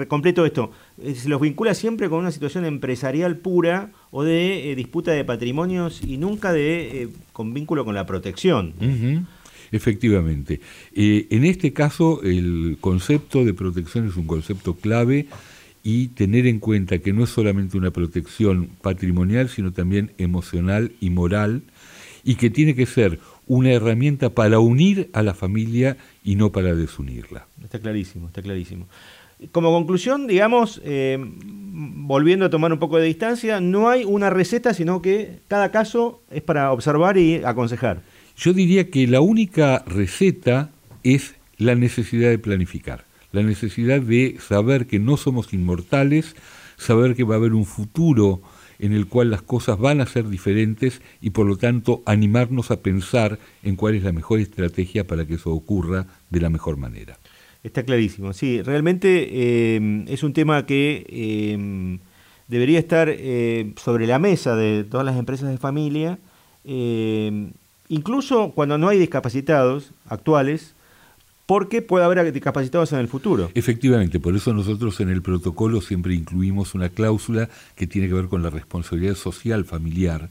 completo 0.07 0.45
esto, 0.45 0.71
eh, 1.03 1.13
se 1.13 1.27
los 1.27 1.41
vincula 1.41 1.73
siempre 1.73 2.07
con 2.09 2.19
una 2.19 2.31
situación 2.31 2.65
empresarial 2.65 3.37
pura 3.37 3.91
o 4.11 4.23
de 4.23 4.71
eh, 4.71 4.75
disputa 4.75 5.11
de 5.11 5.25
patrimonios 5.25 6.01
y 6.01 6.17
nunca 6.17 6.53
de 6.53 7.09
con 7.33 7.53
vínculo 7.53 7.83
con 7.83 7.95
la 7.95 8.05
protección. 8.05 8.73
Efectivamente. 9.71 10.59
en 10.93 11.45
este 11.45 11.71
caso, 11.71 12.21
el 12.23 12.77
concepto 12.81 13.45
de 13.45 13.53
protección 13.53 14.07
es 14.07 14.17
un 14.17 14.27
concepto 14.27 14.75
clave 14.75 15.27
y 15.83 16.09
tener 16.09 16.45
en 16.47 16.59
cuenta 16.59 16.99
que 16.99 17.13
no 17.13 17.23
es 17.23 17.29
solamente 17.29 17.77
una 17.77 17.91
protección 17.91 18.69
patrimonial, 18.81 19.49
sino 19.49 19.71
también 19.71 20.11
emocional 20.17 20.91
y 20.99 21.09
moral, 21.09 21.63
y 22.23 22.35
que 22.35 22.49
tiene 22.49 22.75
que 22.75 22.85
ser 22.85 23.19
una 23.47 23.71
herramienta 23.71 24.29
para 24.29 24.59
unir 24.59 25.09
a 25.13 25.23
la 25.23 25.33
familia 25.33 25.97
y 26.23 26.35
no 26.35 26.51
para 26.51 26.75
desunirla. 26.75 27.47
Está 27.63 27.79
clarísimo, 27.79 28.27
está 28.27 28.41
clarísimo. 28.41 28.87
Como 29.51 29.71
conclusión, 29.71 30.27
digamos, 30.27 30.79
eh, 30.83 31.17
volviendo 31.19 32.45
a 32.45 32.49
tomar 32.51 32.71
un 32.71 32.77
poco 32.77 32.97
de 32.97 33.05
distancia, 33.05 33.59
no 33.59 33.89
hay 33.89 34.05
una 34.05 34.29
receta, 34.29 34.75
sino 34.75 35.01
que 35.01 35.39
cada 35.47 35.71
caso 35.71 36.21
es 36.29 36.43
para 36.43 36.71
observar 36.71 37.17
y 37.17 37.43
aconsejar. 37.43 38.03
Yo 38.41 38.51
diría 38.51 38.89
que 38.89 39.07
la 39.07 39.21
única 39.21 39.83
receta 39.85 40.71
es 41.03 41.35
la 41.57 41.75
necesidad 41.75 42.29
de 42.29 42.39
planificar 42.39 43.05
la 43.31 43.43
necesidad 43.43 44.01
de 44.01 44.37
saber 44.39 44.87
que 44.87 44.99
no 44.99 45.17
somos 45.17 45.53
inmortales, 45.53 46.35
saber 46.77 47.15
que 47.15 47.23
va 47.23 47.35
a 47.35 47.37
haber 47.37 47.53
un 47.53 47.65
futuro 47.65 48.41
en 48.79 48.93
el 48.93 49.07
cual 49.07 49.29
las 49.29 49.41
cosas 49.41 49.77
van 49.77 50.01
a 50.01 50.07
ser 50.07 50.27
diferentes 50.27 51.01
y 51.21 51.29
por 51.29 51.45
lo 51.45 51.55
tanto 51.55 52.01
animarnos 52.05 52.71
a 52.71 52.81
pensar 52.81 53.37
en 53.63 53.75
cuál 53.75 53.95
es 53.95 54.03
la 54.03 54.11
mejor 54.11 54.39
estrategia 54.39 55.05
para 55.05 55.25
que 55.25 55.35
eso 55.35 55.51
ocurra 55.51 56.07
de 56.29 56.41
la 56.41 56.49
mejor 56.49 56.77
manera. 56.77 57.17
Está 57.63 57.83
clarísimo, 57.83 58.33
sí, 58.33 58.61
realmente 58.63 59.29
eh, 59.31 60.05
es 60.07 60.23
un 60.23 60.33
tema 60.33 60.65
que 60.65 61.05
eh, 61.07 61.99
debería 62.47 62.79
estar 62.79 63.07
eh, 63.07 63.71
sobre 63.77 64.07
la 64.07 64.17
mesa 64.17 64.55
de 64.55 64.83
todas 64.83 65.05
las 65.05 65.17
empresas 65.17 65.49
de 65.49 65.57
familia, 65.59 66.17
incluso 67.91 68.53
cuando 68.55 68.77
no 68.77 68.87
hay 68.87 68.97
discapacitados 68.97 69.91
actuales, 70.07 70.73
porque 71.45 71.81
puede 71.81 72.05
haber 72.05 72.31
discapacitados 72.31 72.93
en 72.93 72.99
el 72.99 73.09
futuro. 73.09 73.51
Efectivamente, 73.53 74.21
por 74.21 74.33
eso 74.33 74.53
nosotros 74.53 75.01
en 75.01 75.09
el 75.09 75.21
protocolo 75.21 75.81
siempre 75.81 76.15
incluimos 76.15 76.73
una 76.73 76.87
cláusula 76.87 77.49
que 77.75 77.87
tiene 77.87 78.07
que 78.07 78.13
ver 78.13 78.29
con 78.29 78.41
la 78.41 78.49
responsabilidad 78.49 79.15
social 79.15 79.65
familiar. 79.65 80.29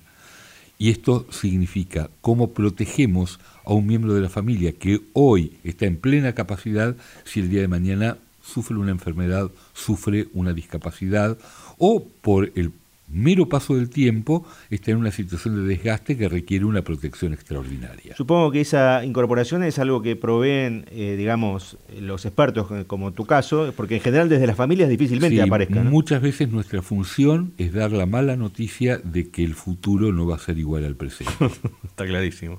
Y 0.78 0.88
esto 0.88 1.26
significa 1.28 2.08
cómo 2.22 2.52
protegemos 2.52 3.38
a 3.66 3.74
un 3.74 3.86
miembro 3.86 4.14
de 4.14 4.22
la 4.22 4.30
familia 4.30 4.72
que 4.72 5.02
hoy 5.12 5.58
está 5.62 5.84
en 5.84 5.98
plena 5.98 6.34
capacidad 6.34 6.96
si 7.24 7.40
el 7.40 7.50
día 7.50 7.60
de 7.60 7.68
mañana 7.68 8.16
sufre 8.42 8.78
una 8.78 8.90
enfermedad, 8.90 9.50
sufre 9.74 10.28
una 10.32 10.54
discapacidad 10.54 11.36
o 11.76 12.06
por 12.22 12.50
el 12.54 12.72
mero 13.10 13.48
paso 13.48 13.76
del 13.76 13.90
tiempo 13.90 14.46
está 14.70 14.90
en 14.92 14.98
una 14.98 15.10
situación 15.10 15.56
de 15.56 15.74
desgaste 15.74 16.16
que 16.16 16.28
requiere 16.28 16.64
una 16.64 16.82
protección 16.82 17.32
extraordinaria. 17.32 18.14
Supongo 18.16 18.50
que 18.50 18.60
esa 18.60 19.04
incorporación 19.04 19.64
es 19.64 19.78
algo 19.78 20.02
que 20.02 20.16
proveen, 20.16 20.86
eh, 20.90 21.16
digamos, 21.16 21.78
los 22.00 22.24
expertos, 22.24 22.68
como 22.86 23.12
tu 23.12 23.26
caso, 23.26 23.72
porque 23.76 23.96
en 23.96 24.00
general 24.00 24.28
desde 24.28 24.46
las 24.46 24.56
familias 24.56 24.88
difícilmente 24.88 25.36
sí, 25.36 25.40
aparezcan. 25.40 25.90
Muchas 25.90 26.22
veces 26.22 26.50
nuestra 26.50 26.82
función 26.82 27.52
es 27.58 27.72
dar 27.72 27.92
la 27.92 28.06
mala 28.06 28.36
noticia 28.36 28.98
de 28.98 29.30
que 29.30 29.44
el 29.44 29.54
futuro 29.54 30.12
no 30.12 30.26
va 30.26 30.36
a 30.36 30.38
ser 30.38 30.58
igual 30.58 30.84
al 30.84 30.96
presente. 30.96 31.32
está 31.84 32.06
clarísimo. 32.06 32.58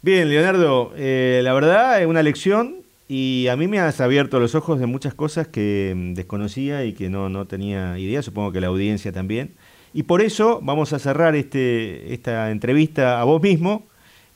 Bien, 0.00 0.28
Leonardo, 0.28 0.92
eh, 0.96 1.40
la 1.42 1.52
verdad 1.52 2.00
es 2.00 2.06
una 2.06 2.22
lección 2.22 2.87
y 3.08 3.48
a 3.48 3.56
mí 3.56 3.66
me 3.68 3.80
has 3.80 4.00
abierto 4.02 4.38
los 4.38 4.54
ojos 4.54 4.78
de 4.78 4.86
muchas 4.86 5.14
cosas 5.14 5.48
que 5.48 5.94
mm, 5.96 6.14
desconocía 6.14 6.84
y 6.84 6.92
que 6.92 7.08
no, 7.08 7.30
no 7.30 7.46
tenía 7.46 7.98
idea, 7.98 8.22
supongo 8.22 8.52
que 8.52 8.60
la 8.60 8.66
audiencia 8.66 9.12
también. 9.12 9.54
Y 9.94 10.02
por 10.02 10.20
eso 10.20 10.60
vamos 10.62 10.92
a 10.92 10.98
cerrar 10.98 11.34
este, 11.34 12.12
esta 12.12 12.50
entrevista 12.50 13.20
a 13.20 13.24
vos 13.24 13.42
mismo 13.42 13.86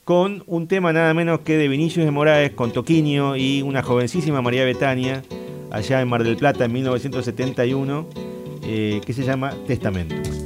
con 0.04 0.42
un 0.46 0.66
tema 0.66 0.92
nada 0.92 1.12
menos 1.14 1.40
que 1.40 1.56
de 1.56 1.68
Vinicius 1.68 2.06
de 2.06 2.10
Moraes 2.10 2.52
con 2.52 2.72
Toquinho 2.72 3.36
y 3.36 3.62
una 3.62 3.82
jovencísima 3.82 4.42
María 4.42 4.64
Betania, 4.64 5.22
allá 5.70 6.00
en 6.00 6.08
Mar 6.08 6.24
del 6.24 6.36
Plata 6.36 6.64
en 6.64 6.72
1971, 6.72 8.08
eh, 8.64 9.00
que 9.04 9.12
se 9.12 9.22
llama 9.22 9.54
Testamento. 9.66 10.41